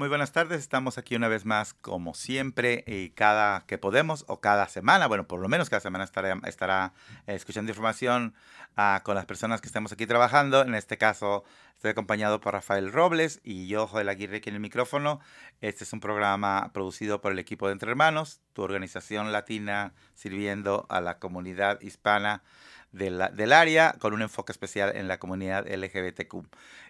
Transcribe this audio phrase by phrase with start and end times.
[0.00, 4.40] Muy buenas tardes, estamos aquí una vez más como siempre y cada que podemos o
[4.40, 6.94] cada semana, bueno, por lo menos cada semana estará, estará
[7.26, 8.32] eh, escuchando información
[8.78, 10.62] uh, con las personas que estamos aquí trabajando.
[10.62, 11.44] En este caso
[11.74, 15.20] estoy acompañado por Rafael Robles y yo, Joel Aguirre, aquí en el micrófono.
[15.60, 20.86] Este es un programa producido por el equipo de Entre Hermanos, tu organización latina sirviendo
[20.88, 22.42] a la comunidad hispana
[22.92, 26.46] del área con un enfoque especial en la comunidad LGBTQ.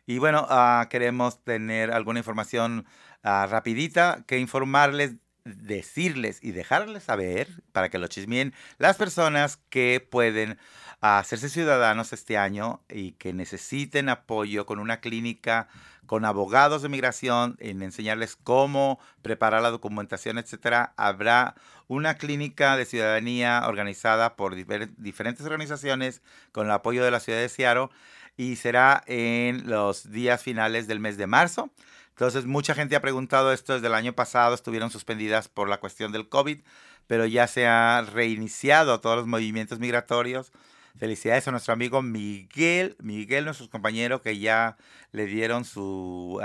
[0.06, 2.86] Y bueno, uh, queremos tener alguna información
[3.24, 10.06] uh, rapidita que informarles, decirles y dejarles saber para que lo chismeen las personas que
[10.10, 10.58] pueden
[11.00, 15.68] hacerse ciudadanos este año y que necesiten apoyo con una clínica
[16.10, 20.92] con abogados de migración en enseñarles cómo preparar la documentación, etcétera.
[20.96, 21.54] Habrá
[21.86, 27.48] una clínica de ciudadanía organizada por diferentes organizaciones con el apoyo de la ciudad de
[27.48, 27.90] Seattle
[28.36, 31.70] y será en los días finales del mes de marzo.
[32.08, 36.10] Entonces, mucha gente ha preguntado esto desde el año pasado, estuvieron suspendidas por la cuestión
[36.10, 36.60] del COVID,
[37.06, 40.50] pero ya se ha reiniciado todos los movimientos migratorios.
[40.98, 44.76] Felicidades a nuestro amigo Miguel, Miguel, nuestro compañero que ya
[45.12, 46.40] le dieron su,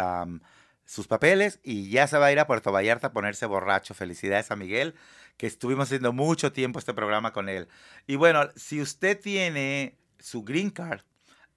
[0.86, 3.94] sus papeles y ya se va a ir a Puerto Vallarta a ponerse borracho.
[3.94, 4.96] Felicidades a Miguel,
[5.38, 7.68] que estuvimos haciendo mucho tiempo este programa con él.
[8.08, 11.02] Y bueno, si usted tiene su green card,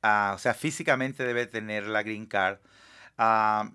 [0.02, 2.58] uh, o sea, físicamente debe tener la green card.
[3.18, 3.70] Uh,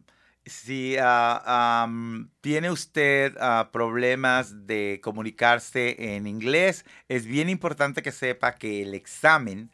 [0.45, 3.33] si uh, tiene usted
[3.71, 9.71] problemas de comunicarse en inglés, es bien importante que sepa que el examen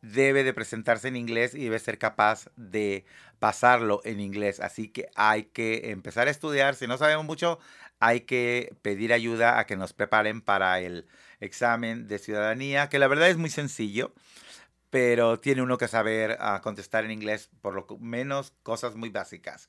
[0.00, 3.04] debe de presentarse en inglés y debe ser capaz de
[3.38, 4.60] pasarlo en inglés.
[4.60, 6.74] Así que hay que empezar a estudiar.
[6.74, 7.58] Si no sabemos mucho,
[7.98, 11.06] hay que pedir ayuda a que nos preparen para el
[11.40, 14.12] examen de ciudadanía, que la verdad es muy sencillo
[14.92, 19.66] pero tiene uno que saber uh, contestar en inglés, por lo menos cosas muy básicas.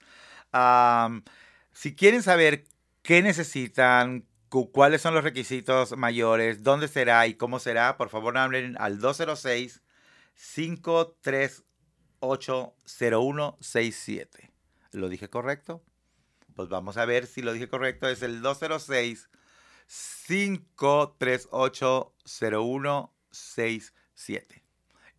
[1.72, 2.66] Si quieren saber
[3.02, 4.26] qué necesitan,
[4.72, 9.82] cuáles son los requisitos mayores, dónde será y cómo será, por favor hablen al 206
[10.56, 14.52] 538 0167.
[14.92, 15.84] ¿Lo dije correcto?
[16.56, 18.08] Pues vamos a ver si lo dije correcto.
[18.08, 19.30] Es el 206
[20.28, 24.64] 538 0167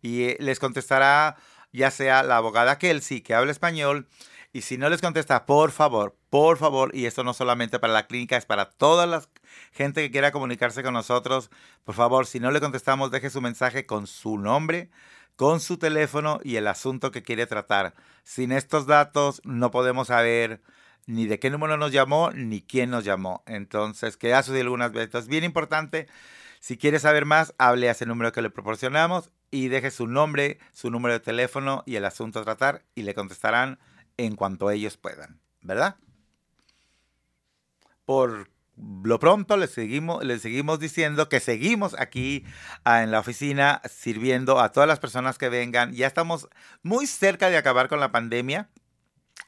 [0.05, 1.37] y eh, les contestará
[1.71, 4.07] ya sea la abogada Kelsey, que habla español,
[4.55, 8.07] y si no les contesta, por favor, por favor, y esto no solamente para la
[8.07, 9.21] clínica, es para toda la
[9.73, 11.51] gente que quiera comunicarse con nosotros,
[11.83, 14.89] por favor, si no le contestamos, deje su mensaje con su nombre,
[15.35, 17.95] con su teléfono y el asunto que quiere tratar.
[18.23, 20.61] Sin estos datos no podemos saber
[21.05, 23.43] ni de qué número nos llamó, ni quién nos llamó.
[23.47, 25.23] Entonces, que ha sucedido algunas veces.
[25.23, 26.07] Es bien importante.
[26.61, 30.59] Si quiere saber más, hable a ese número que le proporcionamos y deje su nombre,
[30.71, 33.79] su número de teléfono y el asunto a tratar y le contestarán
[34.17, 35.97] en cuanto ellos puedan, ¿verdad?
[38.05, 42.45] Por lo pronto les seguimos, les seguimos diciendo que seguimos aquí
[42.83, 45.93] ah, en la oficina sirviendo a todas las personas que vengan.
[45.93, 46.49] Ya estamos
[46.83, 48.69] muy cerca de acabar con la pandemia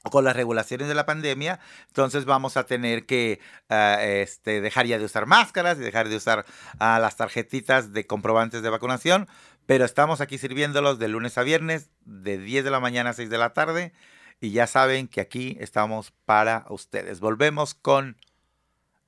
[0.04, 3.40] o con las regulaciones de la pandemia, entonces vamos a tener que
[3.70, 6.46] ah, este, dejar ya de usar máscaras y dejar de usar
[6.80, 9.28] ah, las tarjetitas de comprobantes de vacunación
[9.68, 13.30] pero estamos aquí sirviéndolos de lunes a viernes, de 10 de la mañana a 6
[13.30, 13.92] de la tarde.
[14.40, 17.20] Y ya saben que aquí estamos para ustedes.
[17.20, 18.18] Volvemos con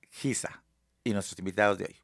[0.10, 0.64] Gisa
[1.04, 1.96] y nuestros invitados de hoy.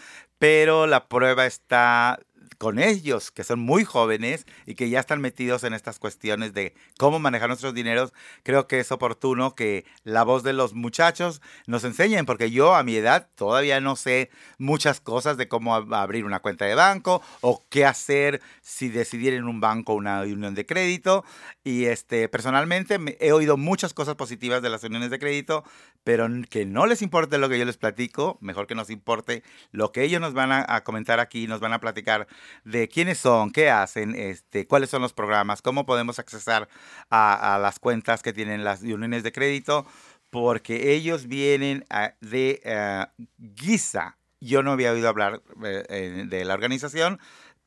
[0.45, 2.21] pero la prueba está
[2.59, 6.75] con ellos, que son muy jóvenes y que ya están metidos en estas cuestiones de
[6.99, 8.13] cómo manejar nuestros dineros,
[8.43, 12.83] creo que es oportuno que la voz de los muchachos nos enseñen, porque yo a
[12.83, 17.63] mi edad todavía no sé muchas cosas de cómo abrir una cuenta de banco o
[17.71, 21.25] qué hacer si decidir en un banco una unión de crédito.
[21.65, 25.65] Y este, personalmente he oído muchas cosas positivas de las uniones de crédito,
[26.05, 29.43] pero que no les importe lo que yo les platico, mejor que nos importe
[29.73, 32.29] lo que ellos nos van a, comentar aquí, nos van a platicar
[32.65, 36.69] de quiénes son, qué hacen, este, cuáles son los programas, cómo podemos accesar
[37.11, 39.87] a, las cuentas que tienen las uniones de crédito,
[40.29, 41.85] porque ellos vienen
[42.21, 43.09] de
[43.57, 44.19] Giza.
[44.41, 47.19] Yo no había oído hablar eh, eh, de la organización,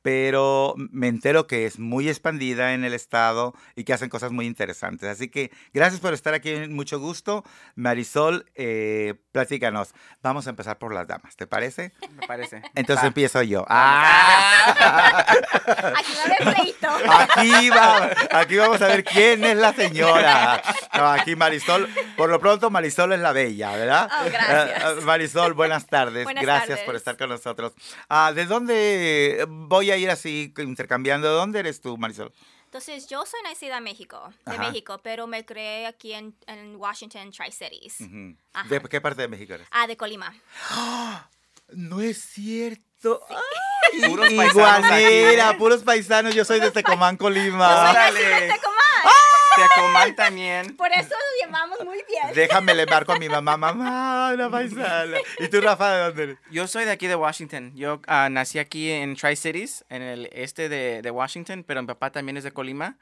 [0.08, 4.46] pero me entero que es muy expandida en el estado y que hacen cosas muy
[4.46, 5.10] interesantes.
[5.10, 7.44] Así que gracias por estar aquí, mucho gusto.
[7.76, 9.94] Marisol, eh, platícanos.
[10.22, 11.92] Vamos a empezar por las damas, ¿te parece?
[12.16, 12.62] Me parece.
[12.74, 13.08] Entonces Va.
[13.08, 13.66] empiezo yo.
[13.68, 15.26] ¡Ah!
[15.28, 16.88] Aquí va pleito.
[17.10, 20.62] Aquí, va, aquí vamos a ver quién es la señora.
[20.96, 24.10] No, aquí Marisol, por lo pronto Marisol es la bella, ¿verdad?
[24.10, 24.82] Oh, gracias.
[24.82, 26.24] Eh, eh, Marisol, buenas tardes.
[26.24, 26.86] Buenas gracias tardes.
[26.86, 27.74] por estar con nosotros.
[28.08, 31.28] Ah, ¿De dónde voy a ir así intercambiando?
[31.30, 32.34] ¿De dónde eres tú, Marisol?
[32.66, 34.68] Entonces, yo soy nacida en México, de Ajá.
[34.68, 37.98] México, pero me creé aquí en, en Washington, Tri-Cities.
[38.70, 39.68] ¿De qué parte de México eres?
[39.72, 40.36] Ah, de Colima.
[41.70, 43.26] No es cierto.
[44.06, 46.36] Puros Ay, paisanos Iguanera, puros paisanos.
[46.36, 47.68] Yo soy de Tecomán, Yo Colima.
[47.70, 48.20] soy Órale.
[48.20, 48.48] nacida en
[49.58, 49.76] Tecomán.
[49.76, 50.78] Tecomán también.
[50.78, 52.34] Por eso nos llevamos muy bien.
[52.34, 55.18] Déjame le marco a mi mamá, mamá, una paisana.
[55.40, 56.38] ¿Y tú, Rafa, de dónde eres?
[56.52, 57.74] Yo soy de aquí de Washington.
[57.76, 62.12] Yo ah, nací aquí en Tri-Cities, en el este de, de Washington, pero mi papá
[62.12, 62.98] también es de Colima,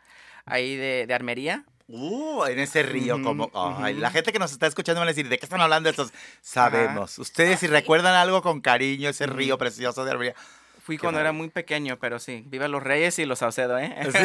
[0.46, 1.66] ahí de, de Armería.
[1.88, 3.46] Uh, en ese río, como.
[3.46, 3.88] Ujú.
[4.00, 6.12] La gente que nos está escuchando van a decir, ¿de qué están hablando estos?
[6.42, 7.19] Sabemos.
[7.19, 10.36] Ustedes, si recuerdan algo con cariño, ese río precioso de Armería.
[10.86, 12.44] Fui Qué cuando era muy pequeño, pero sí.
[12.46, 13.92] Viva los Reyes y los Saucedo, ¿eh?
[14.12, 14.20] Sí.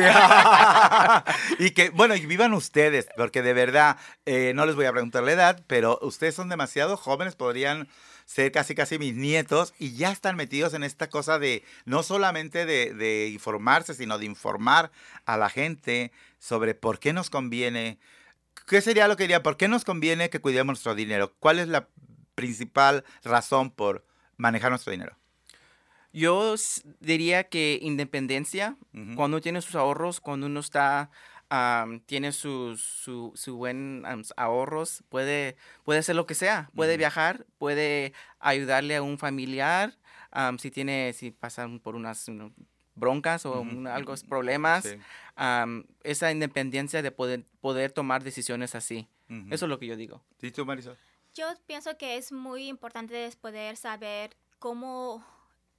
[1.65, 3.97] y que, bueno, y vivan ustedes, porque de verdad,
[4.27, 7.89] eh, no les voy a preguntar la edad, pero ustedes son demasiado jóvenes, podrían
[8.27, 12.67] ser casi casi mis nietos y ya están metidos en esta cosa de no solamente
[12.67, 14.91] de, de informarse, sino de informar
[15.25, 17.99] a la gente sobre por qué nos conviene,
[18.67, 21.69] qué sería lo que diría, por qué nos conviene que cuidemos nuestro dinero, cuál es
[21.69, 21.89] la
[22.35, 24.05] principal razón por
[24.37, 25.20] manejar nuestro dinero.
[26.13, 26.55] Yo
[27.01, 31.11] diría que independencia, cuando uno tiene sus ahorros, cuando uno está,
[31.49, 36.97] am, tiene sus su, su buen s- ahorros, puede, puede hacer lo que sea, puede
[36.97, 39.97] viajar, puede ayudarle a un familiar,
[40.33, 42.53] am, si tiene, si pasan por unas know,
[42.97, 44.99] broncas o un- algo, problemas, Sí.
[46.03, 49.09] esa independencia de poder, poder tomar decisiones así.
[49.51, 50.23] Eso es lo que yo digo.
[50.43, 50.99] ¿Y tú, Marisol?
[51.35, 55.25] Yo pienso que es muy importante poder saber cómo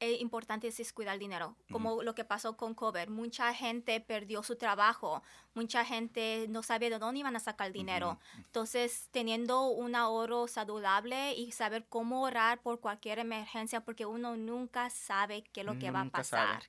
[0.02, 3.08] es importante es cuidar el dinero, como lo que pasó con COVID.
[3.10, 5.22] Mucha gente perdió su trabajo,
[5.54, 8.20] mucha gente no sabía de dónde iban a sacar el dinero.
[8.38, 14.90] Entonces, teniendo un ahorro saludable y saber cómo ahorrar por cualquier emergencia, porque uno nunca
[14.90, 16.48] sabe qué es lo que Uno va a sabe.
[16.48, 16.64] pasar.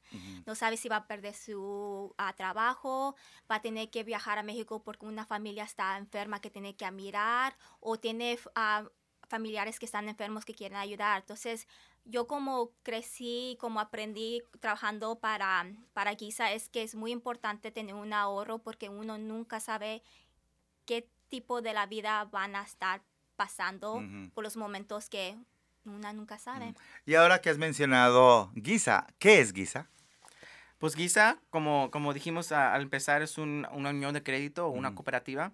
[0.44, 3.16] No sabe si va a perder su ah, trabajo,
[3.50, 6.90] va a tener que viajar a México porque una familia está enferma que tiene que
[6.90, 8.84] mirar o tiene ah,
[9.32, 11.22] familiares que están enfermos que quieren ayudar.
[11.22, 11.66] Entonces,
[12.04, 17.94] yo como crecí, como aprendí trabajando para, para Giza, es que es muy importante tener
[17.94, 20.02] un ahorro porque uno nunca sabe
[20.84, 23.02] qué tipo de la vida van a estar
[23.36, 24.02] pasando
[24.34, 25.36] por los momentos que
[25.84, 26.74] una nunca sabe.
[27.06, 29.88] Y ahora que has mencionado Giza, ¿qué es Giza?
[30.78, 34.70] Pues Giza, como, como dijimos a- al empezar, es un- una unión de crédito o
[34.70, 35.52] una cooperativa.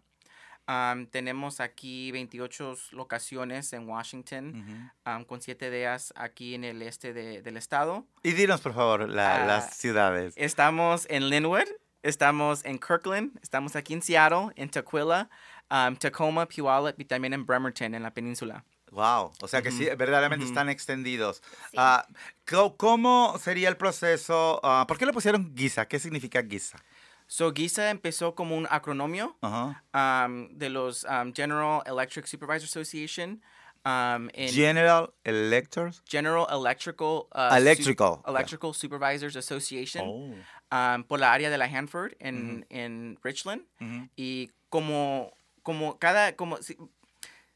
[0.71, 4.91] Am, tenemos aquí 28 locaciones en Washington, Ujú.
[5.05, 8.05] am, con siete de ellas aquí en el este de- del estado.
[8.23, 10.35] Y dinos, por favor, la- Ah, las ciudades.
[10.37, 11.65] Estamos en Linwood,
[12.03, 15.31] estamos en Kirkland, estamos aquí en Seattle, en Tequila,
[15.71, 18.63] am, Tacoma, Puyallup y también en Bremerton, en la península.
[18.91, 20.53] Wow, o sea que sí, Ujú, verdaderamente ujú.
[20.53, 21.43] están extendidos.
[21.71, 21.77] Sí.
[21.79, 22.07] Ah,
[22.47, 24.61] co- ¿Cómo sería el proceso?
[24.63, 25.87] ah, ¿Por qué le pusieron Giza?
[25.89, 26.79] ¿Qué significa Giza?
[27.31, 29.85] So, Giza empezó como un acronomio Ajá.
[29.93, 33.43] am, de los am, General Electric Supervisor Association.
[33.85, 36.03] am, en General Electors.
[36.07, 38.19] General Electrical, uh, Su- Electrical.
[38.27, 40.35] Electrical Supervisors Association Oh.
[40.75, 43.63] um, por la área de la Hanford en, en Richland.
[43.81, 44.09] Ujú.
[44.17, 45.31] Y como,
[45.63, 46.77] como cada, como, si,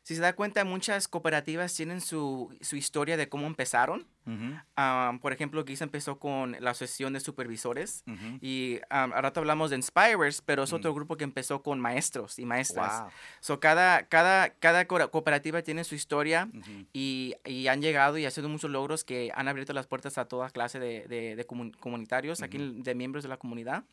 [0.02, 4.06] si se da cuenta, muchas cooperativas tienen su, su historia de cómo empezaron.
[4.26, 4.54] Ujú.
[4.76, 8.04] Um, por ejemplo, Giza empezó con la Asociación de Supervisores.
[8.06, 8.38] Ujú.
[8.40, 10.76] Y um, rato hablamos de Inspirers, pero es Mm.
[10.76, 13.02] otro grupo que empezó con maestros y maestras.
[13.02, 13.10] Wow.
[13.40, 16.48] So, cada, cada, cada co- cooperativa tiene su historia
[16.92, 20.26] y, y han llegado y han sido muchos logros que han abierto las puertas a
[20.26, 23.84] toda clase de, de- de comun- comunitarios, aquí de miembros de la comunidad.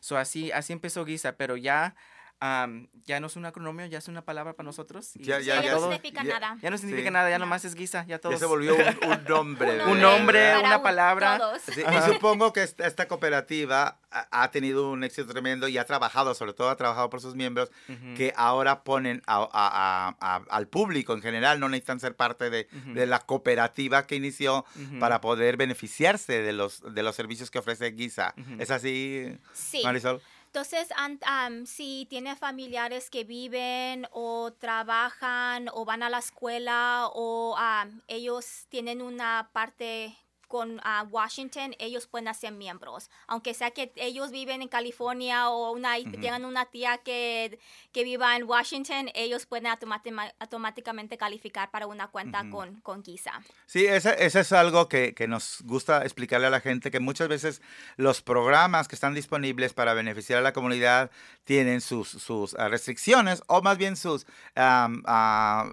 [0.00, 1.94] So, así, así empezó Giza, pero ya
[2.40, 5.16] am, ya no es un acronomio, ya es una palabra para nosotros.
[5.16, 6.56] y Ya- Sí, ya- ya, ya- no todo- significa ya- nada.
[6.60, 7.12] ya no significa Sí.
[7.12, 7.46] nada, ya No.
[7.46, 8.38] nomás es guisa, ya Ya todos.
[8.38, 9.84] se volvió un, un nombre.
[9.86, 11.40] Un nombre, para una un- palabra.
[11.66, 15.84] Sí, y supongo que esta, esta cooperativa ha, ha tenido un éxito tremendo y ha
[15.84, 18.14] trabajado, sobre todo ha trabajado por sus miembros, Ujú.
[18.16, 22.50] que ahora ponen a- a- a- a- al público en general, no necesitan ser parte
[22.50, 22.94] de, Ujú.
[22.94, 24.98] de la cooperativa que inició Ujú.
[24.98, 28.34] para poder beneficiarse de los, de los servicios que ofrece Guisa.
[28.58, 29.82] ¿Es así, Sí.
[29.84, 30.20] Marisol?
[30.48, 30.88] Entonces,
[31.26, 38.00] am, si tiene familiares que viven o trabajan o van a la escuela o am,
[38.08, 40.16] ellos tienen una parte
[40.48, 43.10] con ah, Washington, ellos pueden ser miembros.
[43.26, 47.58] Aunque sea que ellos viven en California o una, tengan una tía que,
[47.92, 53.32] que viva en Washington, ellos pueden automáticamente calificar para una cuenta con, con Giza.
[53.66, 57.62] Sí, eso, es algo que, que nos gusta explicarle a la gente, que muchas veces
[57.96, 61.10] los programas que están disponibles para beneficiar a la comunidad
[61.44, 64.26] tienen sus, sus ah, restricciones o más bien sus,
[64.56, 65.68] ah,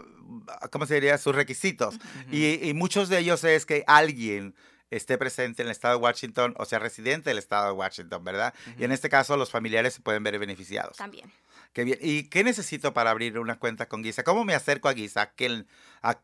[0.72, 1.18] ¿cómo se diría?
[1.18, 1.96] Sus requisitos.
[2.32, 4.56] y, y muchos de ellos es que alguien
[4.92, 8.54] esté presente en el estado de Washington o sea residente del estado de Washington, ¿verdad?
[8.78, 10.98] Y en este caso los familiares se pueden ver beneficiados.
[10.98, 11.32] También.
[11.74, 11.98] Qué bien.
[12.02, 14.24] ¿Y qué necesito para abrir una cuenta con Guisa?
[14.24, 15.32] ¿Cómo me acerco a Guisa?
[15.36, 15.66] ¿Qué-
[16.02, 16.20] a-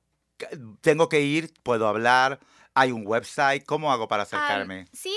[0.82, 1.54] ¿Tengo que ir?
[1.64, 2.40] ¿Puedo hablar?
[2.74, 3.66] ¿Hay un website?
[3.66, 4.88] ¿Cómo hago para acercarme?
[4.94, 5.14] sí,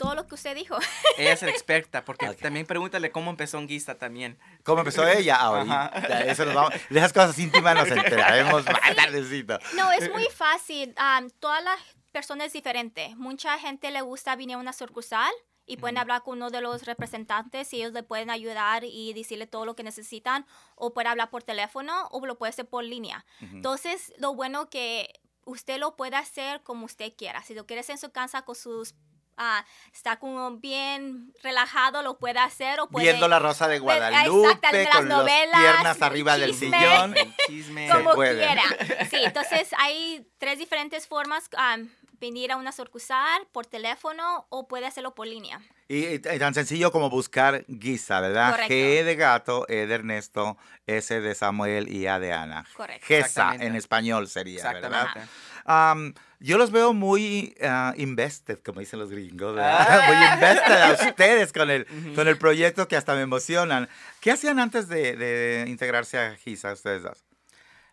[0.00, 0.76] todo lo que usted dijo.
[1.18, 2.38] Ella es la experta, porque Ok.
[2.38, 4.38] también pregúntale cómo empezó en guisa también.
[4.64, 5.36] ¿Cómo empezó ella?
[5.36, 5.88] Ahorita.
[6.26, 6.72] Eso nos vamos.
[6.88, 9.58] De esas cosas íntimas nos enteraremos más tardecito.
[9.76, 10.94] No, es muy fácil.
[10.96, 11.78] Am, todas las
[12.12, 13.14] personas es diferente.
[13.16, 15.32] Mucha gente le gusta venir a una sucursal
[15.66, 19.46] y pueden hablar con uno de los representantes y ellos le pueden ayudar y decirle
[19.46, 23.24] todo lo que necesitan o puede hablar por teléfono o lo puede hacer por línea.
[23.40, 25.12] Entonces, lo bueno que
[25.44, 27.42] usted lo puede hacer como usted quiera.
[27.44, 28.94] Si lo quiere hacer en su casa con sus...
[29.36, 33.06] ah, está como bien relajado, lo puede hacer o puede...
[33.06, 36.78] Viendo la Rosa de Guadalupe de las con las novelas, piernas arriba del chisme.
[36.78, 37.16] sillón.
[37.16, 37.88] El chisme.
[37.90, 38.62] Como quiera.
[39.10, 41.48] Sí, entonces hay tres diferentes formas.
[41.56, 41.88] um,
[42.20, 45.60] venir a una sucursal por teléfono o puede hacerlo por línea.
[45.88, 48.52] Y, y tan sencillo como buscar Guisa, ¿verdad?
[48.52, 48.74] Correcto.
[48.74, 50.56] G de gato, E de Ernesto,
[50.86, 52.64] S de Samuel y A de Ana.
[52.76, 53.06] Correcto.
[53.06, 55.02] Gesa en español sería, ¿verdad?
[55.02, 55.32] Exactamente.
[55.70, 59.86] Am, yo los veo muy ah, invested, como dicen los gringos, ¿verdad?
[59.88, 60.06] Ah.
[60.08, 63.88] muy invested a ustedes con el, con el proyecto que hasta me emocionan.
[64.20, 67.24] ¿Qué hacían antes de, de integrarse a GISA ustedes dos?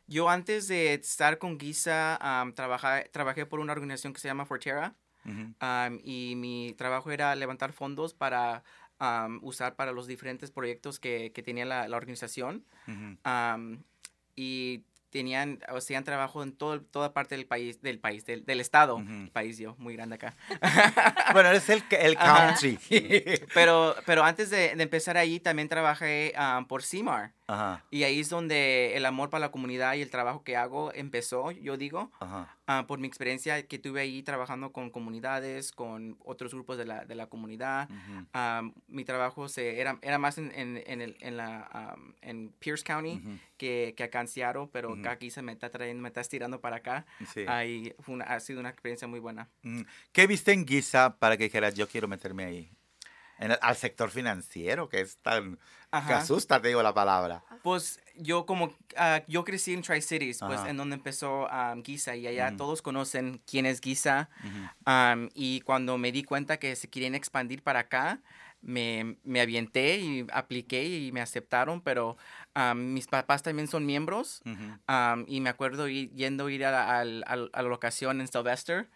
[0.07, 4.46] Yo antes de estar con Guisa, am, trabaja- trabajé por una organización que se llama
[4.46, 4.96] Forterra.
[5.25, 5.53] Ujú.
[5.60, 8.63] am, y mi trabajo era levantar fondos para
[9.41, 12.65] usar para los diferentes proyectos que, que tenía la, la organización.
[13.24, 13.84] Am,
[14.36, 18.60] y tenían, o hacían trabajo en todo, toda parte del país, del país, del, del
[18.60, 18.98] estado.
[18.98, 19.30] Ujú.
[19.32, 20.36] País yo, muy grande acá.
[21.34, 22.48] Bueno, es el, el Ajá.
[22.48, 22.80] country.
[23.54, 27.34] Pero, pero antes de, de empezar ahí, también trabajé am, por CIMAR.
[27.50, 30.92] Ajá, Y ahí es donde el amor para la comunidad y el trabajo que hago
[30.94, 32.54] empezó, yo digo, ajá.
[32.68, 37.06] ah, por mi experiencia que tuve ahí trabajando con comunidades, con otros grupos de la,
[37.06, 37.89] de la comunidad.
[37.89, 38.25] Ujú.
[38.34, 42.50] Ah, mi trabajo se, era, era más en, en, en, el- en la, am, en
[42.60, 43.38] Pierce County Ujú.
[43.58, 45.00] que, que acá en Seattle, pero Ujú.
[45.00, 47.06] acá aquí se me está trayendo, me está estirando para acá.
[47.34, 47.46] Sí.
[47.48, 49.48] Ahí fue una- ha sido una experiencia muy buena.
[49.63, 49.86] Ujú.
[50.12, 52.72] ¿Qué viste en Giza para que dijeras, yo quiero meterme ahí?
[53.39, 55.58] En el- al sector financiero, que es tan...
[55.91, 56.17] que Ajá.
[56.17, 57.44] asusta, te digo la palabra.
[57.63, 60.70] Pues yo como, ah, yo crecí en Tri-Cities, pues Ajá.
[60.70, 64.29] en donde empezó am, Giza y allá todos conocen quién es Giza.
[65.34, 68.20] Y cuando me di cuenta que se querían expandir para acá,
[68.62, 72.17] me, me avienté y apliqué y me aceptaron, pero
[72.75, 74.41] mis papás también son miembros.
[75.27, 78.89] Y me acuerdo ir- yendo a ir a al- al- a la locación en Sylvester,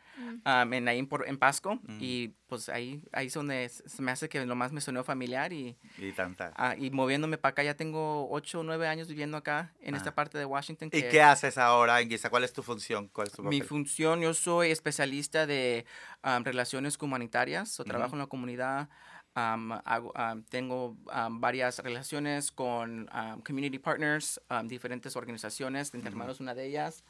[0.43, 4.11] am, en, ahí en, por- en Pasco, y pues ahí, ahí es donde se me
[4.11, 6.53] hace que lo más me sonó familiar y, Y tanta.
[6.57, 10.09] ah, y moviéndome para acá, ya tengo 8 o 9 años viviendo acá en esta
[10.09, 10.15] Ah.
[10.15, 10.89] parte de Washington.
[10.91, 12.29] ¿Y qué haces ahora en Giza?
[12.29, 13.07] ¿Cuál es tu función?
[13.07, 15.85] ¿Cuál es tu Mi función, yo soy especialista de
[16.21, 18.89] am, relaciones humanitarias, o trabajo en la comunidad.
[19.33, 23.09] hago- am, tengo am, varias relaciones con
[23.45, 27.03] community partners, diferentes organizaciones, Entre Hermanos una de ellas.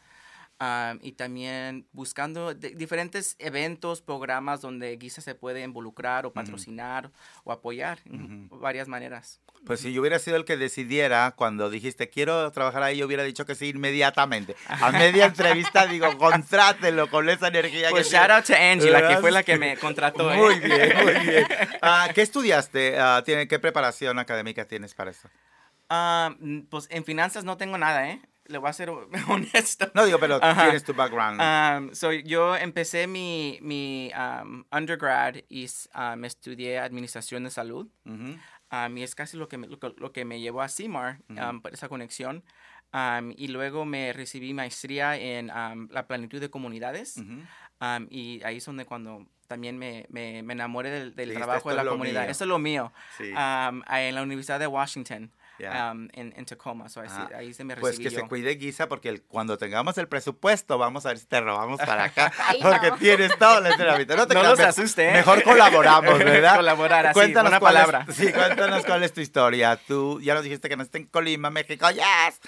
[0.63, 7.09] Am, y también buscando de- diferentes eventos, programas donde Guisa se puede involucrar o patrocinar
[7.43, 9.41] o apoyar varias maneras.
[9.65, 13.23] Pues si yo hubiera sido el que decidiera cuando dijiste quiero trabajar ahí, yo hubiera
[13.23, 14.55] dicho que sí inmediatamente.
[14.67, 19.07] A media entrevista digo, contrátelo con esa energía Pues que shout out to Angie, la
[19.07, 20.31] que fue la que me contrató.
[20.31, 20.37] ¿eh?
[20.37, 21.47] Muy bien, muy bien.
[21.81, 22.99] Ah, ¿Qué estudiaste?
[22.99, 25.27] Ah, ¿tiene, ¿Qué preparación académica tienes para eso?
[26.39, 28.21] Mm, pues en finanzas no tengo nada, ¿eh?
[28.51, 28.89] Le voy a ser
[29.29, 29.91] honesto.
[29.93, 30.63] No digo, pero Ajá.
[30.65, 31.39] tienes tu background.
[31.41, 37.87] Um, so yo empecé mi, mi um, undergrad y s- um, estudié administración de salud.
[38.05, 38.37] Ujú.
[38.71, 41.19] Um, y es casi lo que me, lo, que- lo que me llevó a CIMAR,
[41.29, 42.43] um, por esa conexión.
[43.37, 47.15] Y luego me recibí maestría en la planitud de comunidades.
[48.09, 51.89] Y ahí es donde cuando también me, me, me enamoré del, trabajo "Esto de la
[51.89, 52.21] comunidad.
[52.23, 52.31] mío".
[52.31, 52.91] Eso es lo mío.
[53.17, 53.29] Sí.
[53.29, 55.91] En la Universidad de Washington, Ya.
[55.91, 56.89] um, en, en Tacoma.
[56.89, 60.07] So, ahí, Ah, se me Pues que se cuide Guisa porque el- cuando tengamos el
[60.07, 62.97] presupuesto vamos a ver si te robamos para acá Ay, porque no.
[62.97, 64.15] tienes todo el entrenamiento.
[64.15, 65.13] No, te No asuste, ¿eh?
[65.13, 66.55] Mejor colaboramos, ¿verdad?
[66.57, 68.05] Colaborar, así, buena cuál es- palabra.
[68.13, 69.75] sí, cuéntanos cuál es tu historia.
[69.87, 72.39] Tú ya nos dijiste que no estás en Colima, México, yes.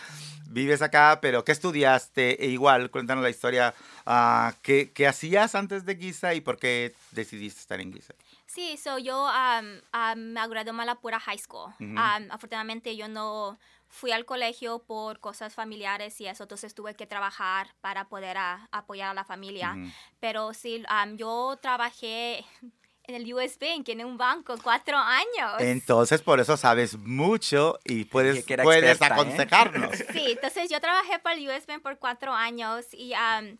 [0.48, 2.44] Vives acá, pero ¿qué estudiaste?
[2.46, 3.74] E igual, cuéntanos la historia.
[4.06, 8.14] ah, ¿qué, qué hacías antes de Guisa y por qué decidiste estar en Guisa?
[8.54, 11.74] Sí, so yo um, um, me gradué en la pura high school.
[11.80, 11.86] Ujú.
[11.86, 13.58] Um, afortunadamente yo no
[13.88, 18.68] fui al colegio por cosas familiares y eso, entonces tuve que trabajar para poder ah,
[18.72, 19.74] apoyar a la familia.
[19.74, 19.90] Ujú.
[20.20, 22.46] Pero sí, um, yo trabajé
[23.06, 25.60] en el US Bank, en un banco, cuatro años.
[25.60, 29.20] Entonces, por eso sabes mucho y puedes, puedes experta, ¿eh?
[29.20, 29.96] aconsejarnos.
[30.14, 33.58] Sí, entonces yo trabajé para el US Bank por cuatro años y um,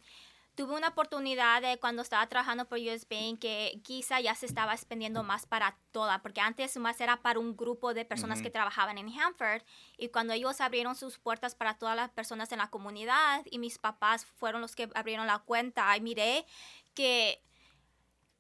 [0.56, 4.74] tuve una oportunidad de cuando estaba trabajando por US Bank que quizá ya se estaba
[4.74, 8.98] expendiendo más para toda, porque antes más era para un grupo de personas que trabajaban
[8.98, 9.64] en Hanford
[9.98, 13.80] y cuando ellos abrieron sus puertas para todas las personas en la comunidad y mis
[13.80, 16.46] papás fueron los que abrieron la cuenta y miré
[16.94, 17.42] que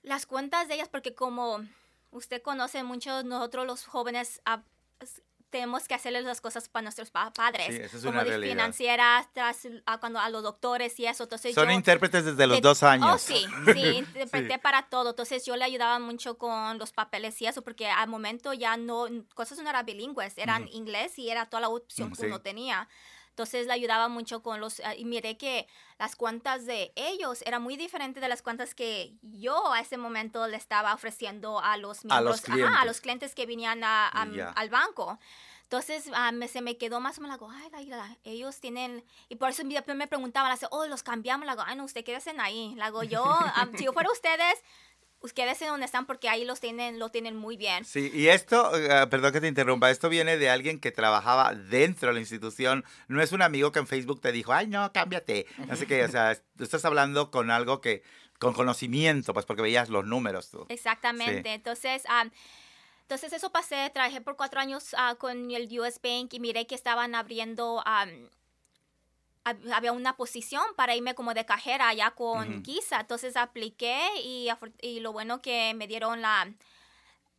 [0.03, 1.62] las cuentas de ellas, porque como
[2.12, 4.62] usted conoce, muchos nosotros los jóvenes ah,
[5.54, 8.50] tenemos que hacerles las cosas para nuestros pa- padres, Sí, esa es como una de
[8.50, 11.24] financieras, tras, a, cuando, a los doctores y eso.
[11.24, 13.10] Entonces Son yo, intérpretes desde los de- dos años.
[13.14, 15.12] Oh, sí, sí, interpreté para todo.
[15.12, 19.06] Entonces yo le ayudaba mucho con los papeles y eso, porque al momento ya no,
[19.36, 22.90] cosas no eran bilingües, eran inglés y era toda la opción Mm, que uno tenía.
[23.34, 27.63] Entonces le ayudaba mucho con los, ah, y miré que las cuentas de ellos eran
[27.63, 32.06] muy diferentes de las cuentas que yo a ese momento le estaba ofreciendo a los
[32.10, 32.78] A los miembros, ajá, clientes.
[32.80, 34.50] a los clientes que venían a- a- Ya.
[34.50, 35.18] al banco.
[35.63, 39.04] Entonces ah, me, se me quedó más o menos, like, ay, la- la- ellos tienen,
[39.30, 39.63] y por eso
[39.96, 42.75] me preguntaban, la, oh, los cambiamos, la, ay, no, usted quédese ahí.
[42.75, 43.24] La, yo,
[43.66, 44.63] ah, si yo fuera ustedes,
[45.24, 47.84] ustedes en donde están porque ahí los tienen, lo tienen muy bien.
[47.86, 52.10] Sí, y esto, eh, perdón que te interrumpa, esto viene de alguien que trabajaba dentro
[52.10, 55.48] de la institución, no es un amigo que en Facebook te dijo, ay, no, cámbiate.
[55.70, 58.03] Así que, o sea, tú estás hablando con algo que,
[58.38, 60.65] con conocimiento, pues porque veías los números tú.
[60.70, 61.53] Exactamente.
[61.53, 62.25] Entonces, ah,
[63.03, 66.76] entonces eso pasé, trabajé por cuatro años ah, con el US Bank y miré que
[66.76, 68.30] estaban abriendo, hab-
[69.45, 72.63] había una posición para irme como de cajera allá con Ujú.
[72.63, 73.01] Giza.
[73.01, 74.49] Entonces apliqué y,
[74.82, 76.51] y lo bueno que me dieron la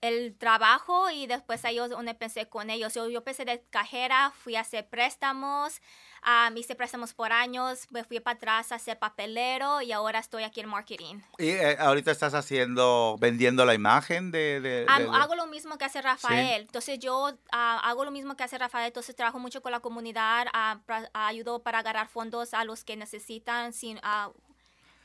[0.09, 2.93] el trabajo y después ahí es donde pensé con ellos.
[2.95, 5.81] Yo, yo empecé de cajera, fui a hacer préstamos,
[6.23, 10.43] ah, hice préstamos por años, me fui para atrás a hacer papelero y ahora estoy
[10.43, 11.21] aquí en marketing.
[11.39, 14.61] Y eh, ahorita estás haciendo, vendiendo la imagen de...
[14.61, 16.63] de- Am- de- hago lo mismo que hace Rafael.
[16.63, 18.89] Entonces yo ah, hago lo mismo que hace Rafael.
[18.89, 20.47] Entonces trabajo mucho con la comunidad.
[20.53, 23.73] ah, pra- ayudo para agarrar fondos a los que necesitan.
[23.73, 24.31] Sin, ah,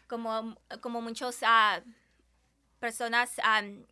[0.08, 1.38] como, como muchos
[2.80, 3.86] personas, am,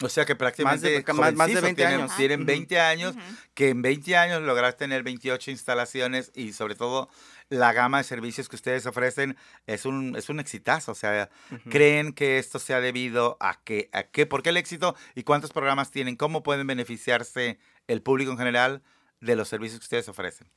[0.02, 2.16] O sea que prácticamente Más de- más- más de jovencitos, 20 tienen, años.
[2.18, 2.48] tienen Ujú.
[2.48, 3.16] 20 años,
[3.54, 7.10] que en 20 años lograste tener 28 instalaciones y sobre todo
[7.50, 10.92] la gama de servicios que ustedes ofrecen es un, es un exitazo.
[10.92, 11.30] O sea.
[11.70, 13.90] ¿creen que esto sea debido a qué?
[13.94, 14.26] ¿A qué?
[14.26, 14.96] ¿Por qué el éxito?
[15.16, 16.16] ¿Y cuántos programas tienen?
[16.16, 18.82] ¿Cómo pueden beneficiarse el público en general
[19.20, 20.48] de los servicios que ustedes ofrecen?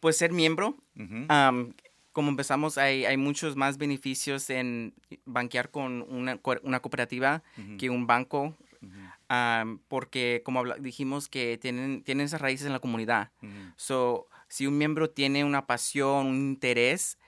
[0.00, 0.76] Pues ser miembro,
[2.14, 7.42] como empezamos, hay, hay muchos más beneficios en banquear con una, una cooperativa
[7.76, 8.56] que un banco,
[9.28, 13.32] am, porque como dijimos que tienen, tienen esas raíces en la comunidad.
[13.42, 13.50] Ujú.
[13.76, 17.18] So, si un miembro tiene una pasión, un interés,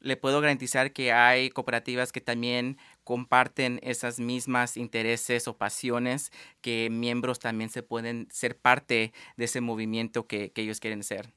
[0.00, 6.88] le puedo garantizar que hay cooperativas que también comparten esas mismas intereses o pasiones, que
[6.90, 11.32] miembros también se pueden ser parte de ese movimiento que, que ellos quieren ser.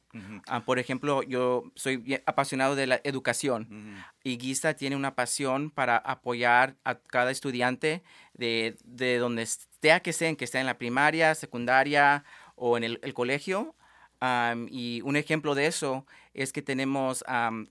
[0.47, 5.97] Ah, por ejemplo, yo soy apasionado de la educación y Guisa tiene una pasión para
[5.97, 8.01] apoyar a cada estudiante
[8.33, 12.23] de, de donde esté que sea, que esté en la primaria, secundaria
[12.55, 13.75] o en el, el colegio.
[14.69, 17.23] Y un ejemplo de eso es que tenemos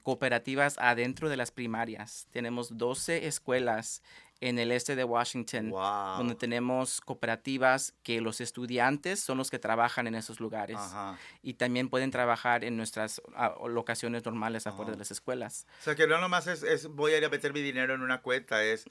[0.03, 2.27] cooperativas adentro de las primarias.
[2.33, 4.03] Tenemos 12 escuelas
[4.41, 6.19] en el este de Washington Wow.
[6.19, 11.17] donde tenemos cooperativas que los estudiantes son los que trabajan en esos lugares Ajá.
[11.43, 14.93] y también pueden trabajar en nuestras ah, locaciones normales afuera Ajá.
[14.93, 15.67] de las escuelas.
[15.81, 18.03] O sea, que no nomás es, es voy a ir a meter mi dinero en
[18.03, 18.85] una cuenta, es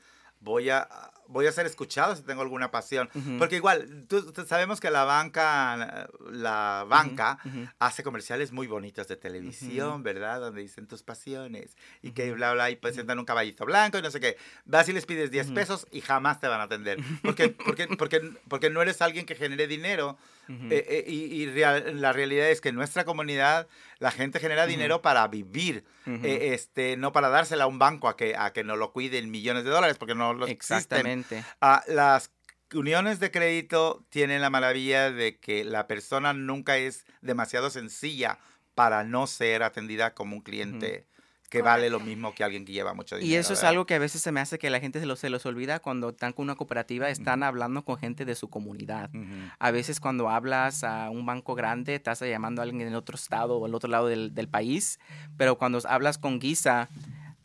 [0.43, 0.87] voy a,
[1.27, 3.09] voy a ser escuchado si tengo alguna pasión.
[3.15, 3.37] Ujú.
[3.39, 7.67] Porque igual, tú- tú- sabemos que la banca, la banca ujú.
[7.79, 10.41] hace comerciales muy bonitos de televisión, ¿verdad?
[10.41, 14.11] Donde dicen tus pasiones y que bla, bla, y presentan un caballito blanco y no
[14.11, 14.37] sé qué.
[14.65, 15.55] Vas y les pides 10 Ujú.
[15.55, 16.99] pesos y jamás te van a atender.
[17.23, 20.17] Porque, porque, porque, porque no eres alguien que genere dinero.
[20.49, 23.67] Eh, eh, y y real- la realidad es que en nuestra comunidad
[23.99, 28.17] la gente genera dinero para vivir, eh, este, no para dársela a un banco a
[28.17, 30.77] que, a que no lo cuiden millones de dólares, porque no lo existen.
[30.77, 31.43] Exactamente.
[31.61, 32.31] Ah, las
[32.73, 38.39] uniones de crédito tienen la maravilla de que la persona nunca es demasiado sencilla
[38.75, 41.05] para no ser atendida como un cliente
[41.53, 43.31] que vale lo mismo que alguien que lleva mucho dinero.
[43.31, 43.69] Y eso es ¿verdad?
[43.69, 45.79] algo que a veces se me hace que la gente se los, se los olvida
[45.79, 49.11] cuando están con una cooperativa, están hablando con gente de su comunidad.
[49.13, 49.51] Ujú.
[49.59, 53.57] A veces cuando hablas a un banco grande, estás llamando a alguien en otro estado
[53.57, 54.99] o al otro lado del, del país,
[55.37, 56.89] pero cuando hablas con Guisa,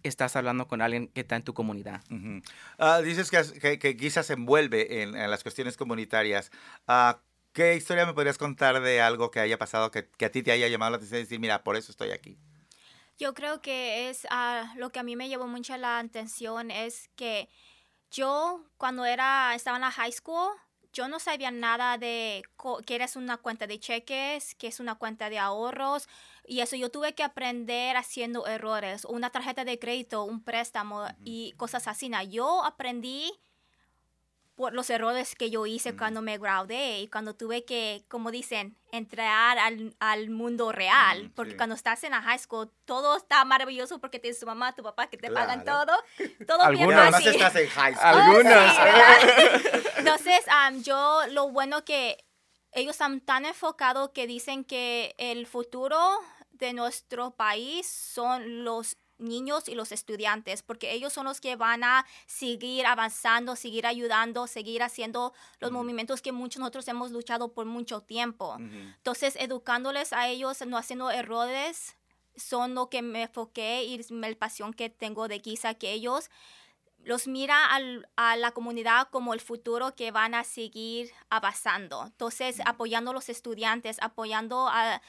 [0.03, 2.01] estás hablando con alguien que está en tu comunidad.
[2.11, 2.41] Ujú.
[2.79, 6.51] Ah, dices que, que, que Guisa se envuelve en, en las cuestiones comunitarias.
[6.87, 7.21] Ah,
[7.53, 10.53] ¿Qué historia me podrías contar de algo que haya pasado que, que a ti te
[10.53, 12.39] haya llamado la atención y decir, mira, por eso estoy aquí?
[13.19, 17.11] Yo creo que es ah, lo que a mí me llevó mucho la atención es
[17.17, 17.49] que
[18.13, 20.53] yo cuando era estaba en la high school
[20.93, 22.45] yo no sabía nada de
[22.87, 26.09] qué es una cuenta de cheques, qué es una cuenta de ahorros
[26.47, 31.53] y eso yo tuve que aprender haciendo errores, una tarjeta de crédito, un préstamo y
[31.57, 32.11] cosas así.
[32.31, 33.33] Yo aprendí
[34.59, 38.77] por los errores que yo hice cuando me gradué y cuando tuve que, como dicen,
[38.91, 41.27] entrar al, al mundo real.
[41.27, 41.57] Mm, porque sí.
[41.57, 45.07] cuando estás en la high school, todo está maravilloso porque tienes tu mamá, tu papá
[45.07, 45.93] que te pagan todo.
[46.49, 47.29] Todo bien además fácil.
[47.37, 48.21] estás en high school.
[48.21, 49.93] Oh, sí, ¿verdad?
[49.99, 50.45] Entonces,
[50.83, 52.25] yo lo bueno que
[52.73, 56.19] ellos están tan enfocados que dicen que el futuro
[56.51, 61.85] de nuestro país son los niños y los estudiantes, porque ellos son los que van
[61.85, 67.67] a seguir avanzando, seguir ayudando, seguir haciendo los movimientos que muchos nosotros hemos luchado por
[67.67, 68.57] mucho tiempo.
[68.59, 71.97] Entonces, educándoles a ellos, no haciendo errores,
[72.37, 76.31] son lo que me enfoqué y es la pasión que tengo de Giza, que ellos
[77.05, 82.05] los mira al- a la comunidad como el futuro que van a seguir avanzando.
[82.07, 85.01] Entonces, apoyando a los estudiantes, apoyando a,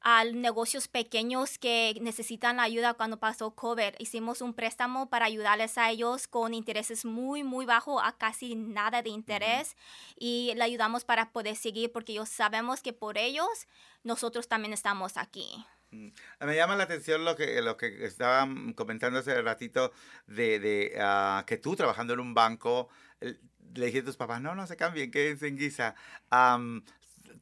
[0.00, 3.94] a negocios pequeños que necesitan la ayuda cuando pasó COVID.
[3.98, 9.02] Hicimos un préstamo para ayudarles a ellos con intereses muy, muy bajos, a casi nada
[9.02, 9.76] de interés.
[10.16, 13.66] Y le ayudamos para poder seguir porque ellos sabemos que por ellos
[14.04, 15.64] nosotros también estamos aquí.
[15.90, 16.08] Mm.
[16.40, 19.92] Me llama la atención lo que, lo que estaban comentando hace ratito
[20.26, 22.88] de, de, ah, que tú trabajando en un banco
[23.20, 25.94] le dijiste a tus papás, no, no se cambien, quédense en Guisa.
[26.30, 26.84] Am,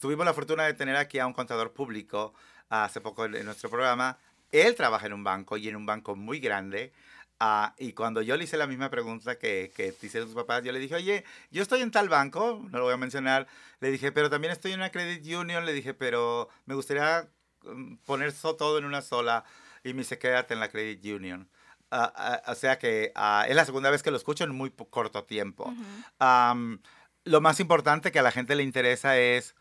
[0.00, 2.34] tuvimos la fortuna de tener aquí a un contador público
[2.70, 4.18] ah, hace poco en, en nuestro programa.
[4.50, 6.92] Él trabaja en un banco y en un banco muy grande.
[7.40, 10.62] Ah, y cuando yo le hice la misma pregunta que, que te hicieron tus papás,
[10.62, 13.48] yo le dije, oye, yo estoy en tal banco, no lo voy a mencionar,
[13.80, 17.28] le dije, pero también estoy en una credit union, le dije, pero me gustaría
[17.64, 19.44] mm, poner todo en una sola
[19.82, 21.48] y me dice, quédate en la credit union.
[21.90, 23.12] Ah, ah, o sea que
[23.48, 25.64] es la segunda vez que lo escucho en muy corto tiempo.
[25.64, 25.84] Ujú.
[26.18, 26.80] Am,
[27.24, 29.54] lo más importante que a la gente le interesa es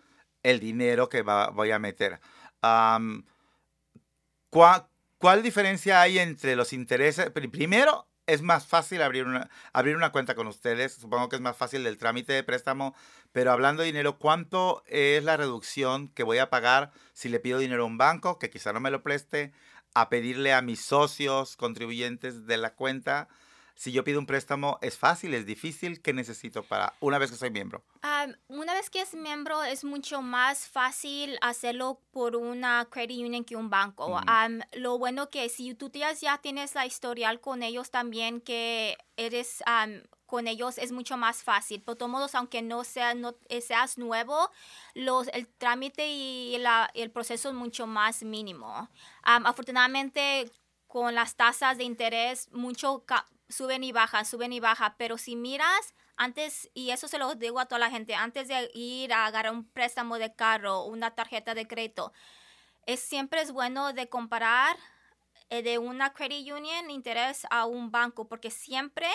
[0.44, 2.20] el dinero que va- voy a meter.
[2.62, 3.26] Am,
[4.50, 7.30] ¿cuá- ¿Cuál diferencia hay entre los intereses?
[7.32, 10.94] pri- Primero, es más fácil abrir una, abrir una cuenta con ustedes.
[10.96, 12.94] Supongo que es más fácil el trámite de préstamo.
[13.32, 17.60] Pero hablando de dinero, ¿cuánto es la reducción que voy a pagar si le pido
[17.60, 19.54] dinero a un banco que quizá no me lo preste?
[19.94, 23.30] A pedirle a mis socios contribuyentes de la cuenta.
[23.76, 25.34] Si yo pido un préstamo, ¿es fácil?
[25.34, 26.02] ¿Es difícil?
[26.02, 27.84] ¿Qué necesito para una vez que soy miembro?
[28.04, 33.44] Um, una vez que es miembro es mucho más fácil hacerlo por una credit union
[33.44, 34.08] que un banco.
[34.08, 34.18] Ujú.
[34.18, 39.64] Um, lo bueno que si tú ya, tienes la historial con ellos también que eres
[39.68, 41.82] um, con ellos es mucho más fácil.
[41.82, 44.50] Por todos modos, aunque no, sea, no seas nuevo,
[44.94, 48.90] los, el trámite y la- el proceso es mucho más mínimo.
[49.26, 50.52] Um, afortunadamente,
[50.88, 55.36] con las tasas de interés, mucho ca- suben y bajan, suben y bajan, pero si
[55.36, 59.26] miras antes, y eso se lo digo a toda la gente, antes de ir a
[59.26, 62.14] agarrar un préstamo de carro, una tarjeta de crédito,
[62.86, 64.78] es siempre es bueno de comparar
[65.50, 69.08] eh, de una credit union interés a un banco, porque siempre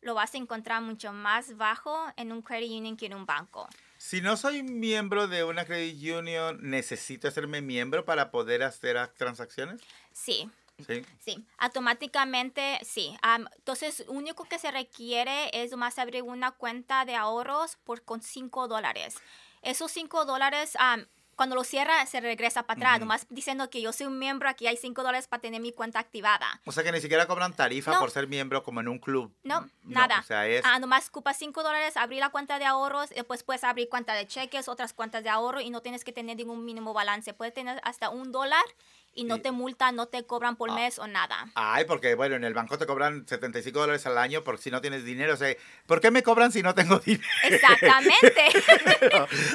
[0.00, 3.68] lo vas a encontrar mucho más bajo en un credit union que en un banco.
[3.96, 9.80] Si no soy miembro de una credit union, ¿necesito hacerme miembro para poder hacer transacciones?
[10.12, 10.48] Sí,
[10.86, 11.04] Sí.
[11.18, 13.16] Sí, automáticamente sí.
[13.22, 18.02] Am, entonces, lo único que se requiere es más abrir una cuenta de ahorros por
[18.04, 19.16] con 5 dólares.
[19.62, 23.00] Esos 5 dólares, am, cuando lo cierra, se regresa para atrás.
[23.00, 26.00] Nomás diciendo que yo soy un miembro, aquí hay 5 dólares para tener mi cuenta
[26.00, 26.60] activada.
[26.64, 28.00] O sea que ni siquiera cobran tarifa No.
[28.00, 29.32] por ser miembro como en un club.
[29.44, 30.18] No, nada.
[30.20, 30.64] O sea, es...
[30.64, 34.26] Ah, nomás ocupa 5 dólares, abrir la cuenta de ahorros, después puedes abrir cuenta de
[34.26, 37.32] cheques, otras cuentas de ahorro y no tienes que tener ningún mínimo balance.
[37.34, 38.64] Puedes tener hasta un dólar
[39.18, 40.74] y no Y- te multan, no te cobran por Ah.
[40.74, 41.50] mes o nada.
[41.54, 44.80] Ay, porque bueno, en el banco te cobran 75 dólares al año por si no
[44.80, 45.34] tienes dinero.
[45.34, 45.54] O sea,
[45.86, 47.26] ¿por qué me cobran si no tengo dinero?
[47.42, 48.44] Exactamente.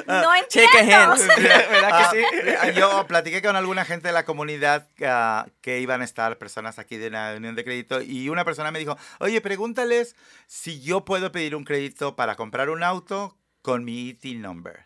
[0.06, 1.14] no Shake entiendo.
[1.26, 2.26] ¿Verdad Ah, que sí?
[2.40, 6.78] eh, Yo platiqué con alguna gente de la comunidad ah, que iban a estar personas
[6.78, 10.14] aquí de una unión de crédito y una persona me dijo, oye, pregúntales
[10.46, 14.84] si yo puedo pedir un crédito para comprar un auto con mi ET number.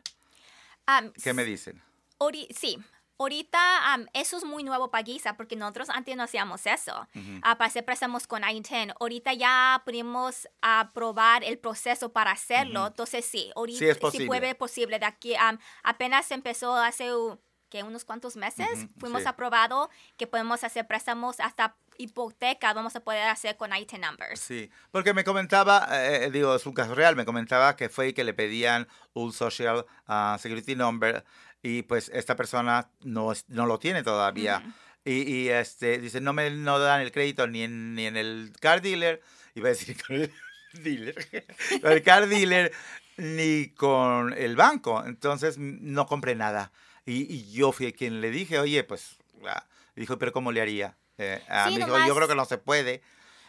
[1.22, 1.82] ¿Qué me dicen?
[2.18, 2.78] Ori- sí,
[3.18, 3.58] ahorita
[4.14, 7.06] eso es muy nuevo para Giza porque nosotros antes no hacíamos eso.
[7.42, 8.94] Ah, para hacer préstamos con I-10.
[9.00, 12.80] Ahorita ya pudimos aprobar el proceso para hacerlo.
[12.80, 12.88] Ujú.
[12.88, 14.26] Entonces sí, ahorita Sí es posible.
[14.26, 14.98] puede posible.
[14.98, 15.34] De aquí
[15.82, 18.86] apenas empezó hace uh, que unos cuantos meses.
[18.98, 19.28] Fuimos sí.
[19.28, 24.40] aprobado que podemos hacer préstamos hasta hipoteca vamos a poder hacer con I-10 numbers.
[24.40, 28.24] Sí, porque me comentaba, eh, digo, es un caso real, me comentaba que fue que
[28.24, 31.24] le pedían un social ah, security number
[31.62, 34.58] y pues esta persona no, no lo tiene todavía.
[34.58, 34.72] Ujú.
[35.04, 38.52] Y, y, este, dice, no me no dan el crédito ni en, ni en el
[38.60, 39.22] car dealer,
[39.54, 40.32] iba a decir con el
[40.82, 41.46] dealer,
[41.80, 42.72] con el car dealer,
[43.16, 45.04] ni con el banco.
[45.06, 46.72] Entonces no compré nada.
[47.06, 49.16] Y, y yo fui quien le dije, oye, pues,
[49.46, 49.64] ah",
[49.96, 50.96] dijo, pero ¿cómo le haría?
[51.16, 53.02] Eh, ah, Sí, me dijo, yo creo que no se puede.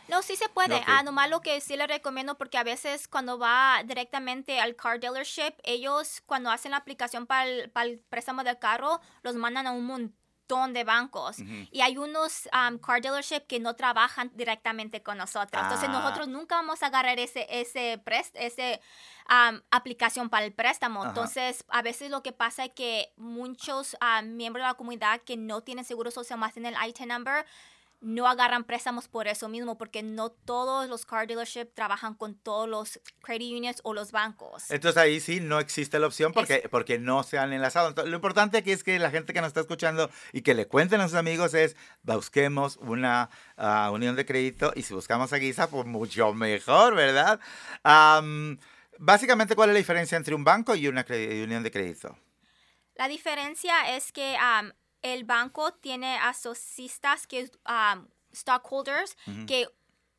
[0.09, 0.75] No, sí se puede.
[0.75, 0.83] Ok.
[0.87, 4.99] Ah, nomás lo que sí le recomiendo, porque a veces cuando va directamente al car
[4.99, 9.67] dealership, ellos cuando hacen la aplicación para el, para el préstamo del carro, los mandan
[9.67, 11.37] a un montón de bancos.
[11.71, 15.61] Y hay unos um, car dealership que no trabajan directamente con nosotros.
[15.61, 15.91] Entonces Ah.
[15.91, 18.81] nosotros nunca vamos a agarrar ese, ese, prest ese
[19.29, 21.05] um, aplicación para el préstamo.
[21.05, 25.37] Entonces a veces lo que pasa es que muchos um, miembros de la comunidad que
[25.37, 27.45] no tienen seguro social más en el IT number,
[28.01, 32.67] no agarran préstamos por eso mismo, porque no todos los car dealerships trabajan con todos
[32.67, 34.71] los credit unions o los bancos.
[34.71, 37.89] Entonces ahí sí no existe la opción porque, porque no se han enlazado.
[37.89, 40.67] Entonces, lo importante aquí es que la gente que nos está escuchando y que le
[40.67, 45.38] cuenten a sus amigos es busquemos una ah, unión de crédito y si buscamos a
[45.38, 47.39] Guisa, pues mucho mejor, ¿verdad?
[47.83, 48.59] Am,
[48.97, 52.17] básicamente, ¿cuál es la diferencia entre un banco y una unión de crédito?
[52.95, 59.67] La diferencia es que um, el banco tiene asociistas que um, stockholders que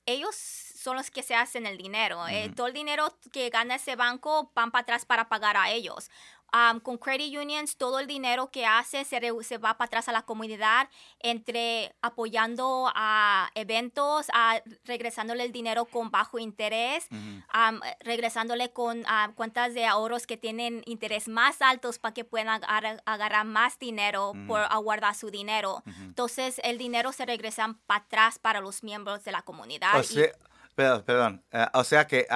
[0.06, 2.26] ellos son los que se hacen el dinero.
[2.28, 6.10] Eh, todo el dinero que gana ese banco van para atrás para pagar a ellos.
[6.52, 10.08] Um, con credit unions, todo el dinero que hace se, re- se va para atrás
[10.08, 10.88] a la comunidad,
[11.20, 17.06] entre apoyando a eventos, a regresándole el dinero con bajo interés,
[17.50, 22.48] am, regresándole con ah, cuentas de ahorros que tienen interés más altos para que puedan
[22.64, 25.82] agar- agarrar más dinero por aguardar su dinero.
[26.00, 29.96] Entonces, el dinero se regresa para atrás para los miembros de la comunidad.
[29.98, 30.32] O y- sea,
[30.74, 31.44] perdón, perdón.
[31.52, 32.26] eh, o sea que,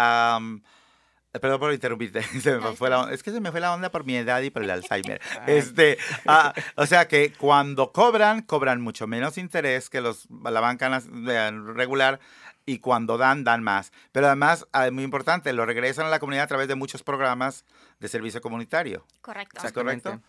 [1.40, 3.90] perdón por interrumpirte, se me fue la está es que se me fue la onda
[3.90, 5.20] por mi edad y por el Alzheimer.
[5.46, 11.02] Este, ah, o sea que cuando cobran, cobran mucho menos interés que los, la banca
[11.28, 12.20] eh, regular
[12.66, 13.92] y cuando dan, dan más.
[14.12, 17.02] Pero además, ah, es muy importante, lo regresan a la comunidad a través de muchos
[17.02, 17.64] programas
[18.00, 19.04] de servicio comunitario.
[19.20, 19.58] Correcto.
[19.58, 20.02] ¿Es Exactamente.
[20.04, 20.26] correcto?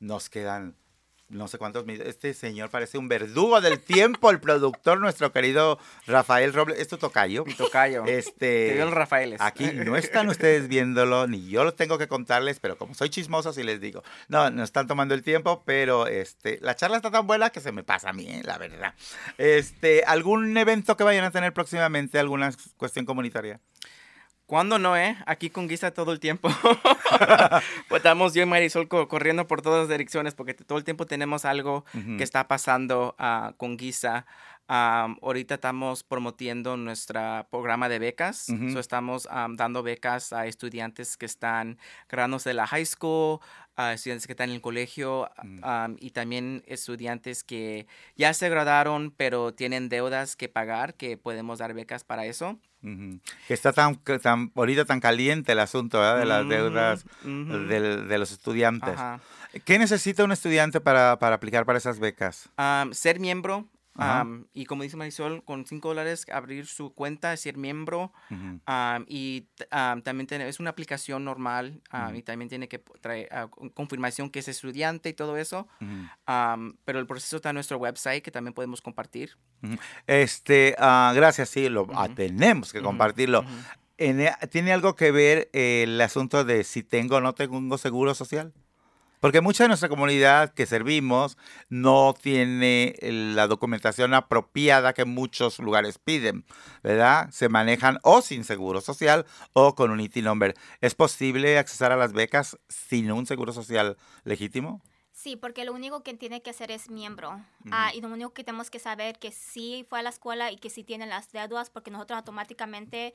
[0.00, 0.74] Nos quedan
[1.28, 1.84] no sé cuántos.
[1.88, 6.78] Este señor parece un verdugo del tiempo, el productor, nuestro querido Rafael Robles.
[6.78, 7.44] Esto tocayo.
[7.44, 8.04] Mi tocayo.
[8.04, 8.74] Este.
[8.74, 9.40] Te el Rafaeles.
[9.40, 13.52] Aquí no están ustedes viéndolo, ni yo lo tengo que contarles, pero como soy chismoso,
[13.52, 14.02] sí les digo.
[14.28, 17.72] No, no están tomando el tiempo, pero este, la charla está tan buena que se
[17.72, 18.94] me pasa a mí, eh, la verdad.
[19.38, 22.18] Este, ¿algún evento que vayan a tener próximamente?
[22.18, 23.60] ¿Alguna cuestión comunitaria?
[24.46, 25.16] ¿Cuándo no, eh?
[25.26, 26.48] Aquí con Guisa todo el tiempo.
[27.88, 31.06] pues estamos yo y Marisol co- corriendo por todas las direcciones porque todo el tiempo
[31.06, 31.84] tenemos algo
[32.16, 34.26] que está pasando ah, con Guisa.
[34.68, 38.46] Am, ahorita estamos promoviendo nuestro programa de becas.
[38.72, 41.78] So, estamos am, dando becas a estudiantes que están
[42.08, 43.38] graduándose de la high school,
[43.76, 45.30] a estudiantes que están en el colegio
[45.62, 51.58] am, y también estudiantes que ya se graduaron pero tienen deudas que pagar, que podemos
[51.60, 52.58] dar becas para eso.
[53.48, 56.18] Que está tan, tan ahorita tan caliente el asunto ¿verdad?
[56.18, 57.04] de las Ujú, deudas
[58.08, 58.94] de los estudiantes.
[58.94, 59.20] Ajá.
[59.64, 62.48] ¿Qué necesita un estudiante para, para aplicar para esas becas?
[62.56, 63.66] Am, ser miembro.
[63.98, 68.12] Am, y como dice Marisol, con 5 dólares abrir su cuenta, ser miembro.
[68.66, 71.80] Am, y am, también tiene- es una aplicación normal.
[71.92, 72.14] Ujú.
[72.16, 75.66] Y también tiene que traer ah, con- confirmación que es estudiante y todo eso.
[76.26, 79.36] Am, pero el proceso está en nuestro website que también podemos compartir.
[80.06, 83.44] Este, ah, gracias, sí, lo, ah, tenemos que compartirlo.
[83.98, 88.52] eh, ¿Tiene algo que ver el asunto de si tengo o no tengo seguro social?
[89.20, 91.36] Porque mucha de nuestra comunidad que servimos
[91.68, 96.44] no tiene eh, la documentación apropiada que muchos lugares piden,
[96.82, 97.28] ¿verdad?
[97.30, 100.54] Se manejan o sin seguro social o con un IT number.
[100.80, 104.82] ¿Es posible accesar a las becas sin un seguro social legítimo?
[105.12, 107.40] Sí, porque lo único que tiene que hacer es miembro.
[107.72, 110.56] Ah, y lo único que tenemos que saber que sí fue a la escuela y
[110.56, 113.14] que sí tiene las deudas, porque nosotros automáticamente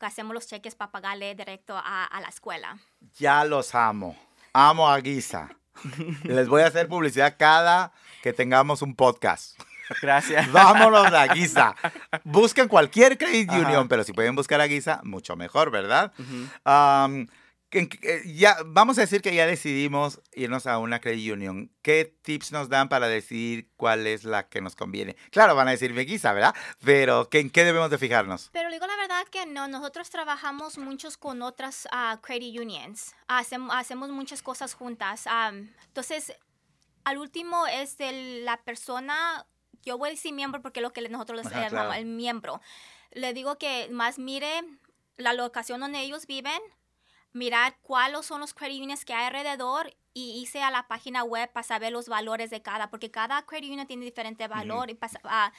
[0.00, 2.78] hacemos los cheques para pagarle directo a, a la escuela.
[3.18, 4.16] Ya los amo.
[4.52, 5.48] Amo a Guisa.
[6.24, 9.60] Les voy a hacer publicidad cada que tengamos un podcast.
[10.00, 10.50] Gracias.
[10.52, 11.74] Vámonos a Guisa.
[12.24, 13.58] Busquen cualquier credit Ajá.
[13.60, 16.12] union, pero si pueden buscar a Guisa, mucho mejor, ¿verdad?
[16.16, 17.26] Que-
[18.26, 21.70] ya, vamos a decir que ya decidimos irnos a una credit union.
[21.82, 25.16] ¿Qué tips nos dan para decidir cuál es la que nos conviene?
[25.30, 26.54] Claro, van a decirme Guisa, ¿verdad?
[26.84, 28.50] Pero ¿qué- ¿en qué debemos de fijarnos?
[28.52, 33.14] Pero digo la verdad que no, nosotros trabajamos muchos con otras ah, credit unions.
[33.26, 35.26] Hacemos, hacemos muchas cosas juntas.
[35.26, 36.32] Am, entonces,
[37.04, 39.46] al último es de la persona,
[39.82, 41.92] yo voy a decir miembro porque es lo que nosotros les llamamos claro.
[41.94, 42.60] el miembro.
[43.12, 44.48] Le digo que más mire
[45.16, 46.60] la locación donde ellos viven,
[47.32, 51.50] mirar cuáles son los credit unions que hay alrededor y irse a la página web
[51.52, 55.20] para saber los valores de cada, porque cada credit union tiene diferente valor y para,
[55.24, 55.52] ah,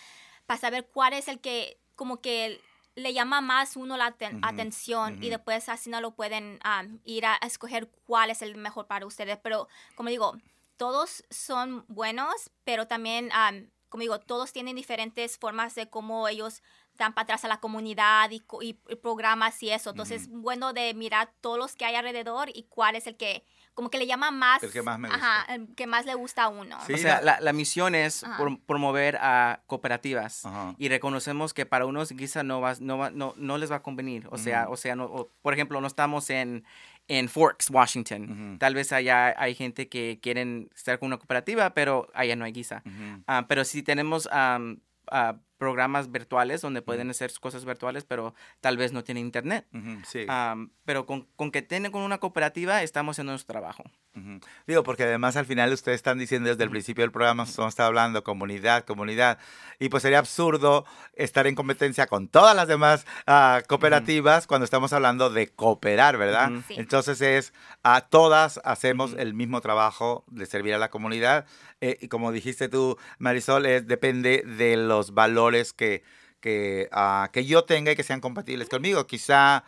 [0.46, 2.62] para saber cuál es el que como que
[2.96, 6.60] le llama más uno la atención y después así no lo pueden
[7.06, 9.40] ir a, a escoger cuál es el mejor para ustedes.
[9.42, 10.38] Pero como digo,
[10.78, 16.62] todos son buenos, pero también, am, como digo, todos tienen diferentes formas de cómo ellos
[16.98, 19.90] dan para atrás a la comunidad y, co- y- y programas y eso.
[19.92, 23.44] Entonces, es bueno de mirar todos los que hay alrededor y cuál es el que,
[23.74, 24.62] como que le llama más.
[24.62, 26.78] El que más me Ajá, el que más le gusta a uno.
[26.86, 26.94] Sí.
[26.94, 28.24] O sea, la- la, misión es
[28.68, 30.46] promover a cooperativas.
[30.46, 30.76] Ajá.
[30.78, 33.82] y reconocemos que para unos quizá no, va, no, va- no, no les va a
[33.84, 34.28] convenir.
[34.32, 36.64] O sea, o sea no, o, por ejemplo, no estamos en,
[37.08, 38.58] en Forks, Washington.
[38.60, 42.52] Tal vez allá hay gente que quieren estar con una cooperativa, pero allá no hay
[42.52, 42.84] guisa.
[43.28, 44.60] Ah, pero sí tenemos ah,
[45.64, 49.66] programas virtuales donde pueden hacer cosas virtuales, pero tal vez no tienen internet.
[49.74, 50.26] Ujú, Sí.
[50.28, 53.84] Am, pero con, con que tienen con una cooperativa, estamos haciendo nuestro trabajo.
[54.16, 54.42] Ujú.
[54.68, 57.86] Digo, porque además al final ustedes están diciendo desde el principio del programa, nos está
[57.86, 59.40] hablando comunidad, comunidad,
[59.80, 64.92] y pues sería absurdo estar en competencia con todas las demás ah, cooperativas cuando estamos
[64.92, 66.52] hablando de cooperar, ¿verdad?
[66.68, 66.76] Sí.
[66.78, 71.46] Entonces es, a todas hacemos el mismo trabajo de servir a la comunidad,
[71.82, 76.04] eh, y como dijiste tú, Marisol, es, depende de los valores que,
[76.40, 79.06] que, ah, que yo tenga y que sean compatibles conmigo.
[79.06, 79.64] Quizá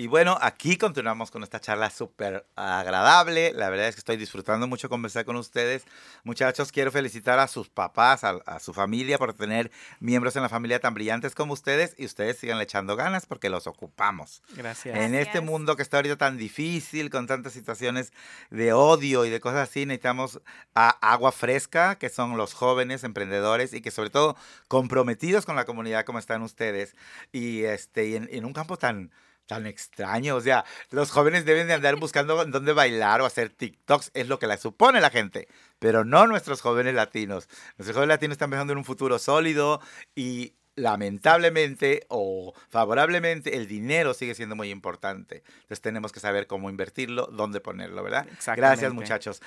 [0.00, 3.52] Y bueno, aquí continuamos con esta charla súper agradable.
[3.52, 5.82] La verdad es que estoy disfrutando mucho conversar con ustedes.
[6.22, 10.48] Muchachos, quiero felicitar a sus papás, a, a, su familia por tener miembros en la
[10.48, 14.40] familia tan brillantes como ustedes y ustedes sigan echando ganas porque los ocupamos.
[14.54, 14.94] Gracias.
[14.96, 15.26] En Gracias.
[15.34, 18.12] este mundo que está ahorita tan difícil, con tantas situaciones
[18.50, 20.40] de odio y de cosas así, necesitamos
[20.76, 24.36] a- agua fresca, que son los jóvenes emprendedores y que sobre todo
[24.68, 26.94] comprometidos con la comunidad como están ustedes.
[27.32, 29.10] Y, este, y en, en un campo tan
[29.48, 34.10] tan extraño, o sea, los jóvenes deben de andar buscando dónde bailar o hacer TikToks,
[34.12, 37.48] es lo que la supone la gente, pero no nuestros jóvenes latinos.
[37.78, 39.80] Nuestros jóvenes latinos están pensando en un futuro sólido
[40.14, 45.42] y lamentablemente o favorablemente el dinero sigue siendo muy importante.
[45.46, 48.26] Entonces tenemos que saber cómo invertirlo, dónde ponerlo, ¿verdad?
[48.54, 49.42] Gracias muchachos.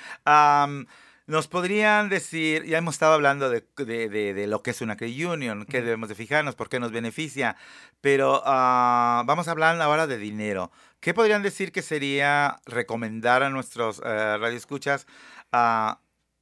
[1.27, 4.97] Nos podrían decir, ya hemos estado hablando de, de- de- de lo que es una
[4.97, 7.55] credit union, qué debemos de fijarnos, por qué nos beneficia,
[8.01, 10.71] pero ah, vamos a hablar ahora de dinero.
[10.99, 15.07] ¿Qué podrían decir que sería recomendar a nuestros eh, radioescuchas
[15.51, 15.99] ah,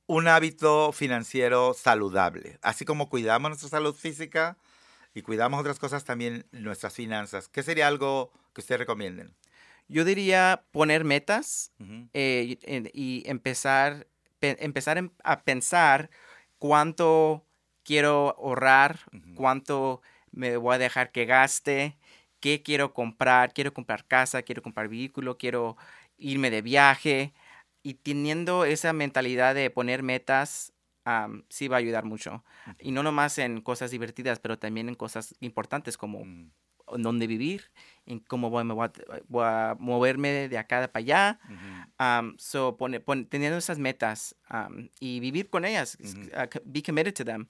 [0.07, 2.57] un hábito financiero saludable?
[2.61, 4.57] Así como cuidamos nuestra salud física
[5.13, 7.47] y cuidamos otras cosas, también nuestras finanzas.
[7.47, 9.35] ¿Qué sería algo que ustedes recomienden?
[9.87, 11.71] Yo diría poner metas
[12.13, 12.57] eh,
[12.93, 14.07] y, empezar, pe-
[14.41, 16.09] empezar em- a pensar
[16.57, 17.45] cuánto
[17.83, 18.99] quiero ahorrar,
[19.35, 21.97] cuánto me voy a dejar que gaste,
[22.39, 25.77] qué quiero comprar, quiero comprar casa, quiero comprar vehículo, quiero
[26.17, 27.33] irme de viaje.
[27.83, 30.73] Y teniendo esa mentalidad de poner metas,
[31.05, 32.43] am, sí va a ayudar mucho.
[32.79, 36.51] Y no nomás en cosas divertidas, pero también en cosas importantes como mm,
[36.95, 37.71] en dónde vivir,
[38.05, 38.91] en cómo voy, me voy a,
[39.27, 41.39] voy a moverme de acá para allá.
[41.99, 47.13] Um, so, pone- pon- teniendo esas metas um, y vivir con ellas, uh, be committed
[47.13, 47.47] to them,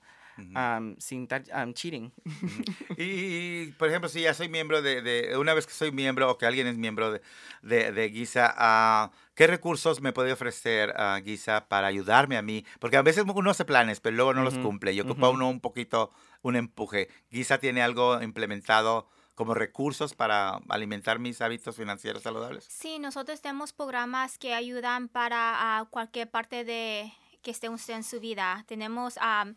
[0.55, 2.11] um, sin estar um, cheating.
[2.97, 6.37] Y, por ejemplo, si ya soy miembro de, de- una vez que soy miembro o
[6.37, 7.21] que alguien es miembro de,
[7.61, 12.65] de, de Giza, ah, ¿qué recursos me puede ofrecer ah, Giza para ayudarme a mí?
[12.79, 15.59] Porque a veces uno hace planes, pero luego no los cumple y ocupa uno un
[15.59, 16.11] poquito
[16.41, 17.07] un empuje.
[17.31, 19.07] Giza tiene algo implementado
[19.39, 22.65] como recursos para alimentar mis hábitos financieros saludables.
[22.65, 25.37] Sí, nosotros tenemos programas que ayudan para
[25.79, 27.09] ah, cualquier parte de
[27.41, 28.65] que esté usted en su vida.
[28.67, 29.55] Tenemos am,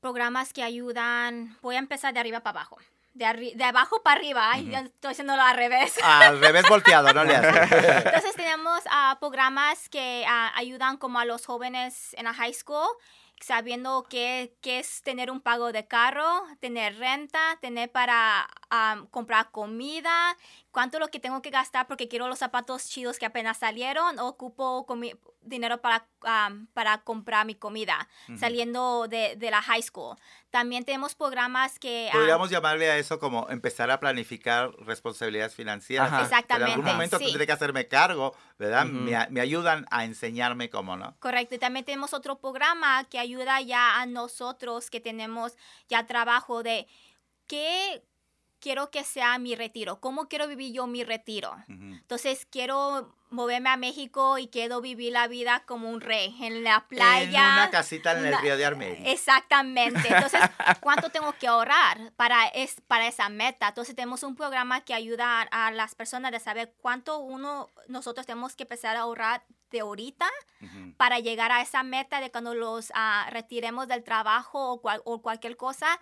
[0.00, 2.76] programas que ayudan, voy a empezar de arriba para abajo.
[3.14, 4.72] De, de abajo para arriba, Ay, Ujú.
[4.72, 5.94] ya estoy haciéndolo al revés.
[6.04, 7.76] Al revés volteado, no le hace.
[8.08, 12.86] Entonces tenemos ah, programas que ayudan como a los jóvenes en la high school,
[13.40, 19.50] sabiendo qué, qué es tener un pago de carro, tener renta, tener para ah, comprar
[19.50, 20.36] comida,
[20.70, 24.28] cuánto lo que tengo que gastar porque quiero los zapatos chidos que apenas salieron, o
[24.28, 24.86] ocupo
[25.48, 30.16] dinero para, ah, para comprar mi comida, saliendo de, de la high school.
[30.50, 32.08] También tenemos programas que...
[32.12, 36.08] Podríamos llamarle a eso como empezar a planificar responsabilidades financieras.
[36.08, 36.16] Ajá.
[36.16, 37.24] En algún Exactamente, momento sí.
[37.26, 38.86] tendré que hacerme cargo, ¿verdad?
[38.86, 38.94] Ujú.
[38.94, 41.16] me, a- me ayudan a enseñarme cómo, ¿no?
[41.20, 45.54] Correcto, y también tenemos otro programa que ayuda ya a nosotros que tenemos
[45.88, 46.86] ya trabajo de
[47.46, 48.02] qué
[48.60, 51.56] quiero que sea mi retiro, cómo quiero vivir yo mi retiro.
[51.68, 56.86] Entonces quiero moverme a México y quiero vivir la vida como un rey en la
[56.88, 57.46] playa.
[57.48, 59.12] En una casita en el río de Armenia.
[59.12, 60.00] Exactamente.
[60.08, 60.40] Entonces,
[60.80, 63.68] ¿cuánto tengo que ahorrar para, es, para esa meta?
[63.68, 68.24] Entonces, tenemos un programa que ayuda a, a las personas de saber cuánto uno, nosotros
[68.26, 70.26] tenemos que empezar a ahorrar de ahorita
[70.96, 75.20] para llegar a esa meta de cuando los ah, retiremos del trabajo o, cual- o
[75.20, 76.00] cualquier cosa,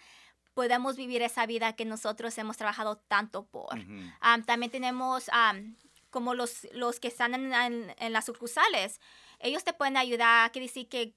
[0.57, 3.79] podemos vivir esa vida que nosotros hemos trabajado tanto por.
[4.21, 5.77] Am, también tenemos am,
[6.09, 8.99] como los, los que están en, en- en las sucursales.
[9.39, 11.13] Ellos te pueden ayudar, que decir que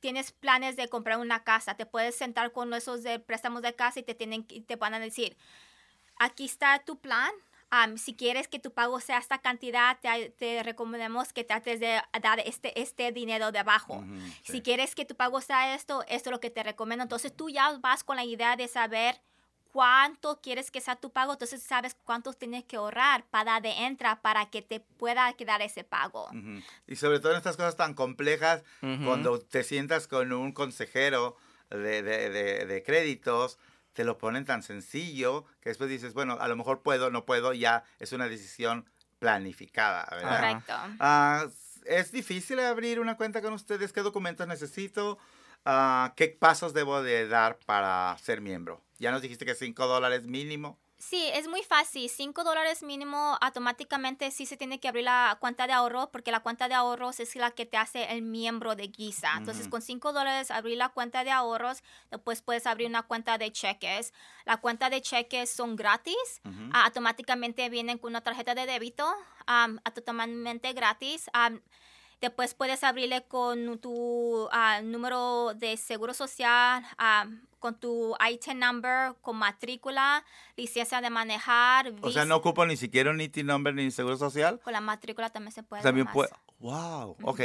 [0.00, 4.00] tienes planes de comprar una casa, te puedes sentar con esos de préstamos de casa
[4.00, 5.38] y te, tienen, que- te van a decir,
[6.16, 7.30] aquí está tu plan.
[7.74, 12.00] Am, si quieres que tu pago sea esta cantidad, te, te recomendamos que trates de
[12.22, 14.04] dar este, este dinero de abajo.
[14.44, 14.62] Si sí.
[14.62, 17.02] quieres que tu pago sea esto, esto es lo que te recomiendo.
[17.02, 19.20] Entonces tú ya vas con la idea de saber
[19.72, 24.20] cuánto quieres que sea tu pago, entonces sabes cuánto tienes que ahorrar para de entra
[24.20, 26.28] para que te pueda quedar ese pago.
[26.86, 31.36] Y sobre todo en estas cosas tan complejas, cuando te sientas con un consejero
[31.70, 33.58] de, de- de- de créditos,
[33.92, 37.52] te lo ponen tan sencillo que después dices, bueno, a lo mejor puedo, no puedo,
[37.52, 38.88] ya es una decisión
[39.18, 40.40] planificada, ¿verdad?
[40.40, 40.72] Correcto.
[40.98, 41.46] Ah,
[41.84, 43.92] ¿Es difícil abrir una cuenta con ustedes?
[43.92, 45.18] ¿Qué documentos necesito?
[45.64, 48.82] Ah, ¿Qué pasos debo de dar para ser miembro?
[48.98, 50.78] Ya nos dijiste que 5 dólares mínimo.
[51.02, 52.08] Sí, es muy fácil.
[52.08, 56.40] 5 dólares mínimo, automáticamente sí se tiene que abrir la cuenta de ahorro porque la
[56.40, 59.32] cuenta de ahorros es la que te hace el miembro de Guisa.
[59.36, 61.82] Entonces, con 5 dólares abrir la cuenta de ahorros,
[62.12, 64.14] después puedes abrir una cuenta de cheques.
[64.44, 66.40] La cuenta de cheques son gratis.
[66.72, 69.04] Ah, automáticamente vienen con una tarjeta de débito,
[69.46, 71.28] am, ah, totalmente gratis.
[71.32, 71.60] Am,
[72.22, 79.14] después puedes abrirle con tu ah, número de seguro social, am, con tu ITIN number,
[79.20, 80.24] con matrícula,
[80.56, 81.92] licencia de manejar.
[82.00, 84.60] O sea, no ocupo ni siquiera un IT number ni seguro social.
[84.60, 85.82] Con la matrícula también se puede.
[85.82, 86.30] También puedo.
[86.60, 87.40] Wow, ok.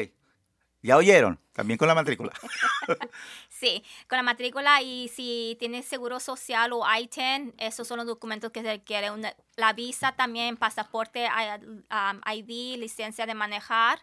[0.84, 2.32] Ya oyeron, también con la matrícula.
[3.50, 8.52] Sí, con la matrícula y si tienes seguro social o ITIN, esos son los documentos
[8.52, 9.10] que se requiere.
[9.10, 14.00] Una- la visa también, pasaporte, um, ID, licencia de manejar.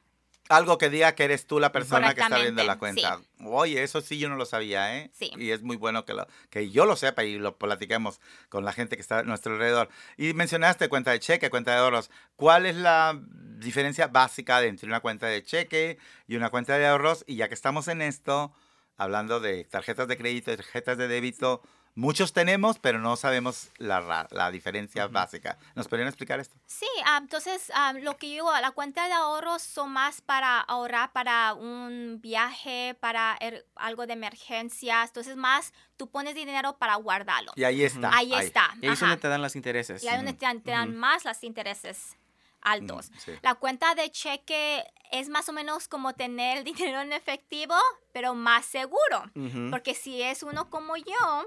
[0.50, 3.18] Algo que diga que eres tú la persona que está abriendo la cuenta.
[3.44, 5.10] Oye, eso sí yo no lo sabía, ¿eh?
[5.14, 5.30] Sí.
[5.36, 8.20] Y es muy bueno que, lo, que yo lo sepa y lo platiquemos
[8.50, 9.88] con la gente que está a nuestro alrededor.
[10.18, 12.10] Y mencionaste cuenta de cheque, cuenta de ahorros.
[12.36, 13.18] ¿Cuál es la
[13.58, 17.24] diferencia básica entre una cuenta de cheque y una cuenta de ahorros?
[17.26, 18.52] Y ya que estamos en esto,
[18.98, 21.62] hablando de tarjetas de crédito y tarjetas de débito,
[21.94, 25.58] muchos tenemos, pero no sabemos la, ra- la diferencia básica.
[25.74, 26.56] ¿Nos podrían explicar esto?
[26.66, 31.12] Sí, ah, entonces ah, lo que yo, la cuenta de ahorros son más para ahorrar
[31.12, 35.08] para un viaje, para er- algo de emergencias.
[35.10, 37.52] Entonces más tú pones dinero para guardarlo.
[37.56, 38.10] Y ahí está.
[38.16, 38.70] Ahí está.
[38.80, 40.02] Y ahí es donde te dan los intereses.
[40.02, 42.16] Y ahí donde te dan, te dan más los intereses
[42.60, 43.10] altos.
[43.18, 43.32] Sí.
[43.42, 46.64] La cuenta de cheque es más o menos como tener el
[46.94, 47.74] dinero en efectivo,
[48.12, 49.30] pero más seguro.
[49.70, 51.44] Porque si es uno como yo,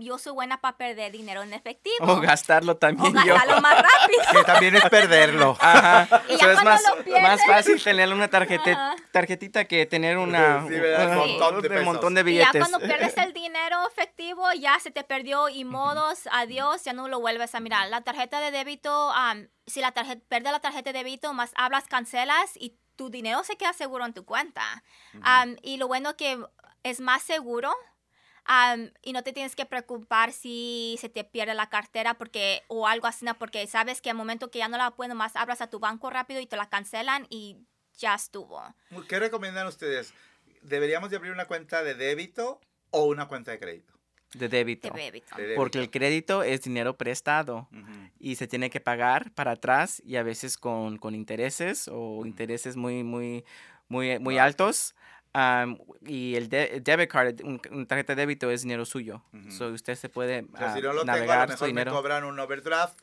[0.00, 1.96] yo soy buena para perder dinero en efectivo.
[2.00, 3.34] O gastarlo O también yo.
[3.34, 4.22] gastarlo más rápido.
[4.32, 5.56] Que también es perderlo.
[5.60, 6.22] Ajá.
[6.28, 9.86] Y O ya sea, es más, lo pierdes- más fácil tener una tarjeta, tarjetita que
[9.86, 12.68] tener una, un Montón de montón de Y ya billetes.
[12.68, 17.20] cuando pierdes el dinero efectivo, ya se te perdió y modos, adiós, ya no lo
[17.20, 17.88] vuelves a mirar.
[17.88, 21.84] La tarjeta de débito, am, si la tarjeta, pierde la tarjeta de débito, más hablas,
[21.88, 24.62] cancelas y tu dinero se queda seguro en tu cuenta.
[25.22, 26.38] Am, y lo bueno que
[26.84, 27.72] es más seguro.
[28.44, 32.86] Am, y no te tienes que preocupar si se te pierde la cartera porque o
[32.86, 35.60] algo así, no, porque sabes que al momento que ya no la puedes más, hablas
[35.60, 37.58] a tu banco rápido y te la cancelan y
[37.98, 38.62] ya estuvo.
[39.08, 40.12] ¿Qué recomiendan ustedes?
[40.62, 43.94] ¿Deberíamos de abrir una cuenta de débito o una cuenta de crédito?
[44.34, 44.90] De débito.
[44.90, 45.36] De débito.
[45.54, 47.68] Porque el crédito es dinero prestado
[48.18, 52.74] y se tiene que pagar para atrás y a veces con, con intereses o intereses
[52.76, 53.44] muy, muy,
[53.88, 54.94] muy, muy altos.
[55.36, 59.20] Am, y el, de- el debit card, un- una tarjeta de débito es dinero suyo.
[59.32, 59.50] Ujú.
[59.50, 61.72] So usted se puede O sea, ah, si no lo tengo, a navegar lo mejor
[61.72, 63.00] me cobran un overdraft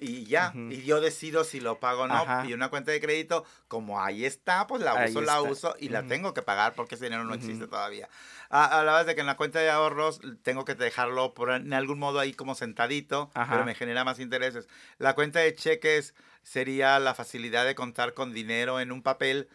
[0.00, 0.52] y ya.
[0.56, 2.14] Y yo decido si lo pago o no.
[2.14, 2.44] Ajá.
[2.46, 5.88] Y una cuenta de crédito, como ahí está, pues la Ahí uso, la uso y
[5.88, 8.08] la tengo que pagar porque ese dinero no existe todavía.
[8.50, 12.00] Ah, hablabas de que en la cuenta de ahorros tengo que dejarlo por en algún
[12.00, 13.52] modo ahí como sentadito, Ajá.
[13.52, 14.68] pero me genera más intereses.
[14.98, 19.48] La cuenta de cheques sería la facilidad de contar con dinero en un papel,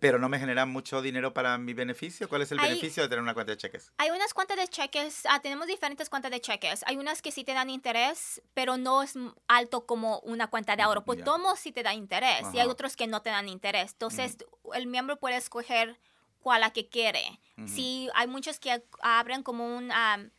[0.00, 2.28] pero no me genera mucho dinero para mi beneficio.
[2.28, 3.90] ¿Cuál es el Ahí- beneficio de tener una cuenta de cheques?
[3.98, 6.82] Hay unas cuentas de cheques, ah, tenemos diferentes cuentas de cheques.
[6.86, 9.14] Hay unas que sí te dan interés, pero no es
[9.46, 11.04] alto como una cuenta de ahorro.
[11.04, 11.24] Pues Ya.
[11.24, 13.92] tomo sí te da interés y hay otros que no te dan interés.
[13.92, 14.36] Entonces,
[14.74, 15.98] el miembro puede escoger
[16.40, 17.40] cuál la que quiere.
[17.56, 17.68] Ujú.
[17.68, 20.30] Si hay muchos que abren como un am,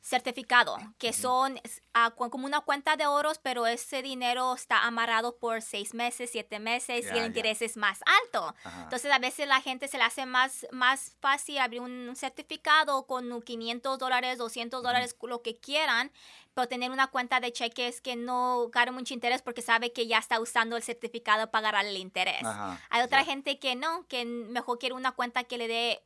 [0.00, 1.60] certificado, que son
[1.94, 6.58] ah, como una cuenta de ahorros, pero ese dinero está amarrado por seis meses, siete
[6.58, 8.54] meses y el interés es más alto.
[8.64, 8.82] Ajá.
[8.84, 13.42] Entonces, a veces la gente se le hace más, más fácil abrir un certificado con
[13.42, 16.10] 500 dólares, 200 dólares, lo que quieran,
[16.54, 20.18] pero tener una cuenta de cheques que no gana mucho interés porque sabe que ya
[20.18, 22.44] está usando el certificado para ganar el interés.
[22.44, 26.02] Ajá, Hay otra gente que no, que mejor quiere una cuenta que le dé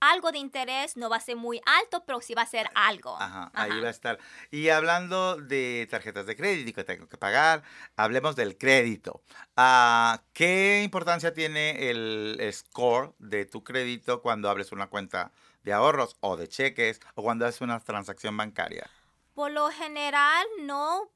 [0.00, 3.16] algo de interés, no va a ser muy alto, pero sí va a ser algo.
[3.20, 4.18] Ajá, ahí va a estar.
[4.50, 7.62] Y hablando de tarjetas de crédito que tengo que pagar,
[7.96, 9.22] hablemos del crédito.
[9.56, 15.32] Ah, ¿Qué importancia tiene el score de tu crédito cuando abres una cuenta
[15.62, 18.88] de ahorros o de cheques o cuando haces una transacción bancaria?
[19.34, 21.10] Por lo general, no,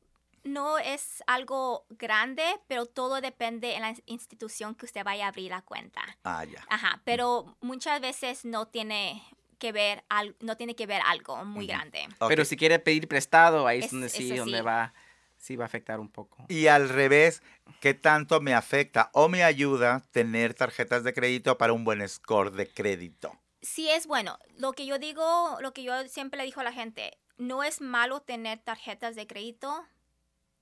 [0.45, 5.51] no es algo grande, pero todo depende en la institución que usted vaya a abrir
[5.51, 6.03] la cuenta.
[6.23, 6.65] Ah, ya.
[6.69, 9.23] Ajá, pero muchas veces no tiene
[9.59, 12.07] que ver, al- no tiene que ver algo muy grande.
[12.29, 14.65] Pero si quiere pedir prestado, ahí es, Es- donde sí, donde sí.
[14.65, 14.93] va,
[15.39, 16.45] sí va a afectar un poco.
[16.49, 17.43] Y al revés,
[17.81, 22.51] ¿qué tanto me afecta o me ayuda tener tarjetas de crédito para un buen score
[22.51, 23.39] de crédito?
[23.63, 24.39] Sí es bueno.
[24.59, 27.81] Lo que yo digo, lo que yo siempre le digo a la gente, no es
[27.81, 29.87] malo tener tarjetas de crédito,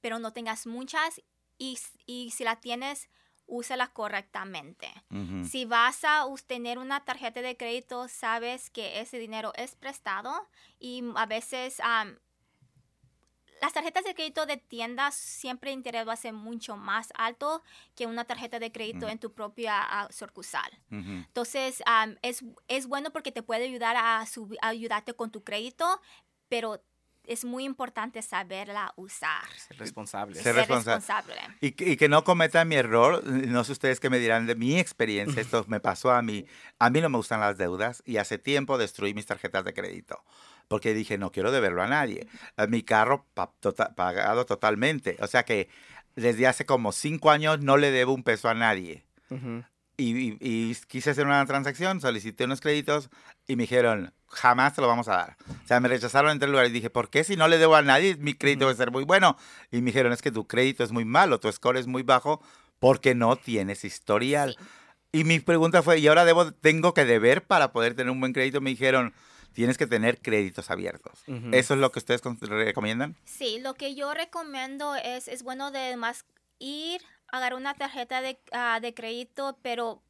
[0.02, 1.22] pero no tengas muchas
[1.56, 3.08] y, y si la tienes,
[3.46, 4.88] úsala correctamente.
[5.10, 5.46] Ujú.
[5.46, 10.48] Si vas a tener una tarjeta de crédito, sabes que ese dinero es prestado
[10.78, 12.18] y a veces am,
[13.62, 17.62] las tarjetas de crédito de tiendas siempre el interés va a ser mucho más alto
[17.94, 20.70] que una tarjeta de crédito en tu propia ah, sucursal.
[20.90, 21.12] Ujú.
[21.12, 24.26] Entonces, am, es, es bueno porque te puede ayudar a
[24.62, 26.00] ayudarte con tu crédito,
[26.48, 26.82] pero
[27.26, 29.44] es muy importante saberla usar.
[29.56, 30.42] Ser responsables.
[30.42, 31.40] Ser Ser responsa- responsable.
[31.60, 34.54] Y, que- y que no cometan mi error, no sé ustedes qué me dirán de
[34.54, 36.44] mi experiencia, esto me pasó a mí,
[36.78, 40.22] a mí no me gustan las deudas y hace tiempo destruí mis tarjetas de crédito,
[40.68, 42.26] porque dije, no quiero deberlo a nadie.
[42.56, 45.68] Eh, Mi carro pa- tota- pagado totalmente, o sea que
[46.16, 49.04] desde hace como cinco años no le debo un peso a nadie.
[49.30, 49.64] Ujú.
[50.02, 53.08] Y, y- y quise hacer una transacción, solicité unos créditos
[53.46, 55.36] y me dijeron, jamás te lo vamos a dar.
[55.64, 56.70] O sea, me rechazaron en tres lugares.
[56.70, 58.16] Y dije, ¿por qué si no le debo a nadie?
[58.16, 59.36] Mi crédito va a ser muy bueno.
[59.70, 62.42] Y me dijeron, es que tu crédito es muy malo, tu score es muy bajo
[62.78, 64.56] porque no tienes historial.
[65.12, 68.32] Y mi pregunta fue, ¿y ahora debo, tengo que deber para poder tener un buen
[68.32, 68.60] crédito?
[68.62, 69.12] Me dijeron,
[69.52, 71.20] tienes que tener créditos abiertos.
[71.26, 71.50] Ujú.
[71.52, 73.14] ¿Eso es lo que ustedes recomiendan?
[73.24, 76.24] Sí, lo que yo recomiendo es, es bueno de más
[76.58, 80.02] ir, agarrar una tarjeta de, ah, de crédito, pero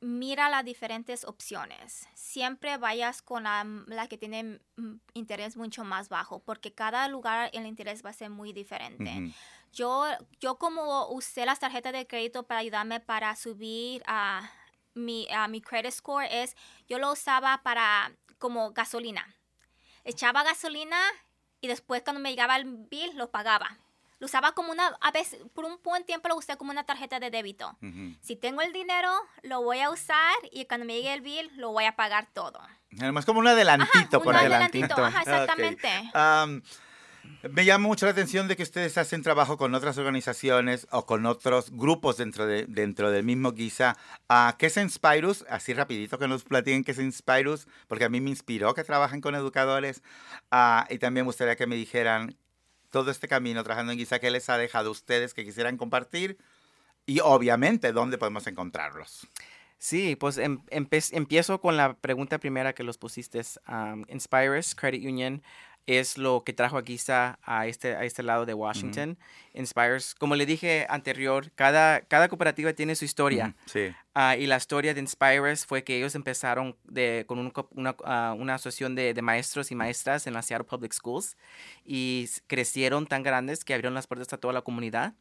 [0.00, 2.06] mira las diferentes opciones.
[2.14, 7.50] Siempre vayas con la, la que tiene mm, interés mucho más bajo, porque cada lugar
[7.52, 9.32] el interés va a ser muy diferente.
[9.72, 10.04] Yo,
[10.40, 14.50] yo como usé las tarjetas de crédito para ayudarme para subir a
[14.94, 16.56] mi, a mi credit score es,
[16.88, 19.36] yo lo usaba para como gasolina.
[20.04, 20.98] Echaba gasolina
[21.60, 23.78] y después cuando me llegaba el bill lo pagaba.
[24.20, 27.18] Lo usaba como una, a veces, por un buen tiempo lo usé como una tarjeta
[27.18, 27.76] de débito.
[27.82, 28.14] Ujú.
[28.20, 29.10] Si tengo el dinero,
[29.42, 32.60] lo voy a usar y cuando me llegue el bill, lo voy a pagar todo.
[33.00, 34.40] Además, como un adelantito Un por ahí.
[34.46, 34.92] adelantito.
[34.94, 35.88] adelantito, ajá, exactamente.
[36.12, 36.62] Am,
[37.50, 41.24] me llama mucho la atención de que ustedes hacen trabajo con otras organizaciones o con
[41.24, 43.96] otros grupos dentro, de, dentro del mismo Giza.
[44.28, 45.46] Ah, ¿Qué es Inspirus?
[45.48, 49.22] Así rapidito que nos platiquen qué es Inspirus, porque a mí me inspiró que trabajen
[49.22, 50.02] con educadores.
[50.50, 52.36] Ah, y también me gustaría que me dijeran
[52.90, 56.38] todo este camino trabajando en Giza, ¿qué les ha dejado ustedes que quisieran compartir?
[57.06, 59.26] Y obviamente, ¿dónde podemos encontrarlos?
[59.78, 63.40] Sí, pues em- empiezo con la pregunta primera que los pusiste.
[63.66, 65.42] Um, Inspirus Credit Union
[65.86, 69.18] es lo que trajo a Giza a este, a este lado de Washington.
[69.54, 73.56] Inspires, como le dije anterior, cada, cada cooperativa tiene su historia.
[73.66, 73.92] Sí.
[74.14, 77.96] Ah, y la historia de Inspires fue que ellos empezaron de, con un co- una,
[78.04, 81.36] ah, una asociación de, de maestros y maestras en la Seattle Public Schools
[81.84, 85.14] y crecieron tan grandes que abrieron las puertas a toda la comunidad.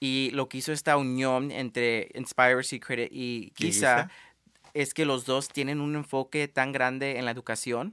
[0.00, 4.10] Y lo que hizo esta unión entre Inspires y, Credit y ¿Y Giza
[4.74, 7.92] es que los dos tienen un enfoque tan grande en la educación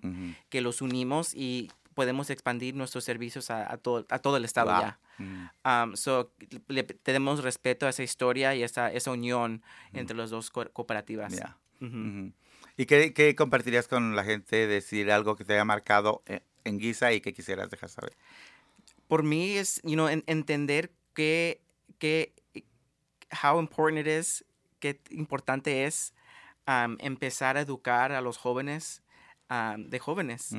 [0.50, 1.70] que los unimos y
[2.00, 4.82] podemos expandir nuestros servicios a, a todo, a todo el estado Wow.
[4.82, 5.00] ya.
[5.18, 5.50] Mm.
[5.66, 6.32] Um, so,
[6.70, 11.34] le tenemos respeto a esa historia y esa, esa unión entre las dos co- cooperativas.
[11.82, 12.32] Ujú.
[12.78, 14.66] ¿Y qué, qué compartirías con la gente?
[14.66, 18.14] Decir algo que te haya marcado eh, en Giza y que quisieras dejar saber.
[19.10, 21.60] Por mí es, you know, en- entender que,
[21.98, 22.32] que,
[23.44, 24.46] how important it is,
[24.80, 26.14] qué importante es
[26.66, 29.02] um, empezar a educar a los jóvenes
[29.50, 30.54] um, de jóvenes.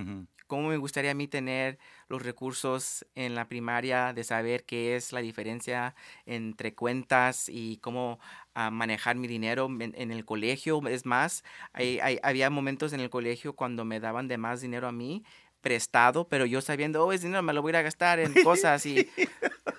[0.50, 1.78] Cómo me gustaría a mí tener
[2.08, 5.94] los recursos en la primaria de saber qué es la diferencia
[6.26, 8.20] entre cuentas y cómo
[8.54, 10.86] ah, manejar mi dinero en, en el colegio.
[10.88, 14.88] Es más, hay- hay- había momentos en el colegio cuando me daban de más dinero
[14.88, 15.24] a mí
[15.60, 19.08] prestado, pero yo sabiendo, oh, es dinero, me lo voy a gastar en cosas y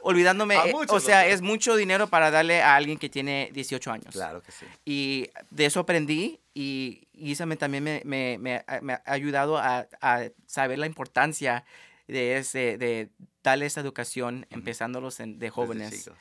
[0.01, 4.13] olvidándome, eh, o sea, es mucho dinero para darle a alguien que tiene 18 años.
[4.13, 4.65] Claro que sí.
[4.85, 10.23] Y de eso aprendí y Isa me, también me, me- me ha- ayudado a, a
[10.47, 11.63] saber la importancia
[12.07, 13.09] de, ese, de
[13.43, 16.03] darle esa educación empezándolos en- de jóvenes.
[16.03, 16.11] sí.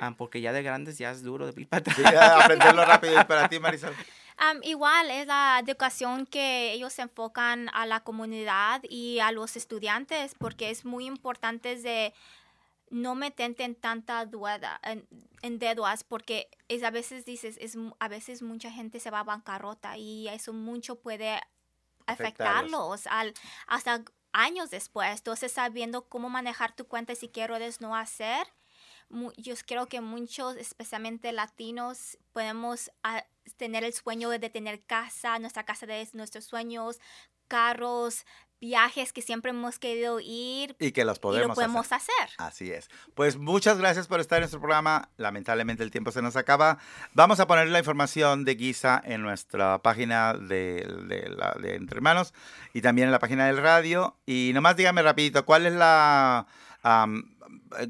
[0.00, 1.96] Ah, porque ya de grandes ya es duro de ir para atrás.
[1.96, 3.18] Sí, aprenderlo rápido.
[3.18, 3.94] ¿Y para ti, Marisol?
[4.38, 9.56] Am, igual es la educación que ellos se enfocan a la comunidad y a los
[9.56, 12.14] estudiantes porque es muy importante de
[12.90, 15.06] no meterte en tanta duda, en,
[15.42, 19.24] en deudas porque es a veces dices, es, a veces mucha gente se va a
[19.24, 21.40] bancarrota y eso mucho puede
[22.06, 23.06] Afectarlos.
[23.06, 23.34] afectarlos al,
[23.66, 25.10] hasta años después.
[25.18, 28.46] Entonces, sabiendo cómo manejar tu cuenta y si qué errores no hacer,
[29.36, 33.24] yo creo que muchos, especialmente latinos, podemos ah,
[33.56, 36.98] tener el sueño de tener casa, nuestra casa de nuestros sueños,
[37.48, 38.26] carros,
[38.60, 42.12] viajes que siempre hemos querido ir Y que los y podemos lo podemos hacer.
[42.20, 42.34] hacer.
[42.38, 42.90] Así es.
[43.14, 45.08] Pues muchas gracias por estar en nuestro programa.
[45.16, 46.78] Lamentablemente el tiempo se nos acaba.
[47.14, 51.96] Vamos a poner la información de Guisa en nuestra página de, de la- de Entre
[51.96, 52.34] Hermanos
[52.74, 54.16] y también en la página del radio.
[54.26, 56.46] Y nomás dígame rapidito, ¿cuál es la...
[56.82, 57.37] am,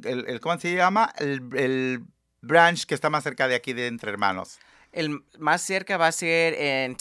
[0.05, 1.13] el, el- ¿Cómo se llama?
[1.19, 2.03] El, el
[2.41, 4.59] branch que está más cerca de aquí de Entre Hermanos.
[4.93, 6.97] El más cerca va a ser en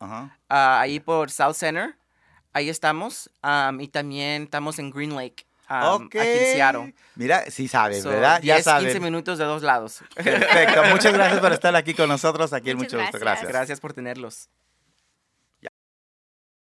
[0.00, 0.38] Ajá.
[0.48, 1.96] ah, ahí por South Center.
[2.52, 3.30] Ahí estamos.
[3.42, 5.44] am, y también estamos en Green Lake.
[5.68, 6.16] um, ok.
[6.16, 6.94] aquí en Seattle.
[7.16, 8.40] Mira, sí sabes, So, ¿verdad?
[8.40, 9.00] 10, ya 15 sabes.
[9.00, 10.00] minutos de dos lados.
[10.14, 10.84] Perfecto.
[10.84, 12.52] Muchas gracias por estar aquí con nosotros.
[12.52, 13.18] Aquí Muchas mucho gusto.
[13.18, 13.48] Gracias.
[13.48, 14.48] Gracias por tenerlos.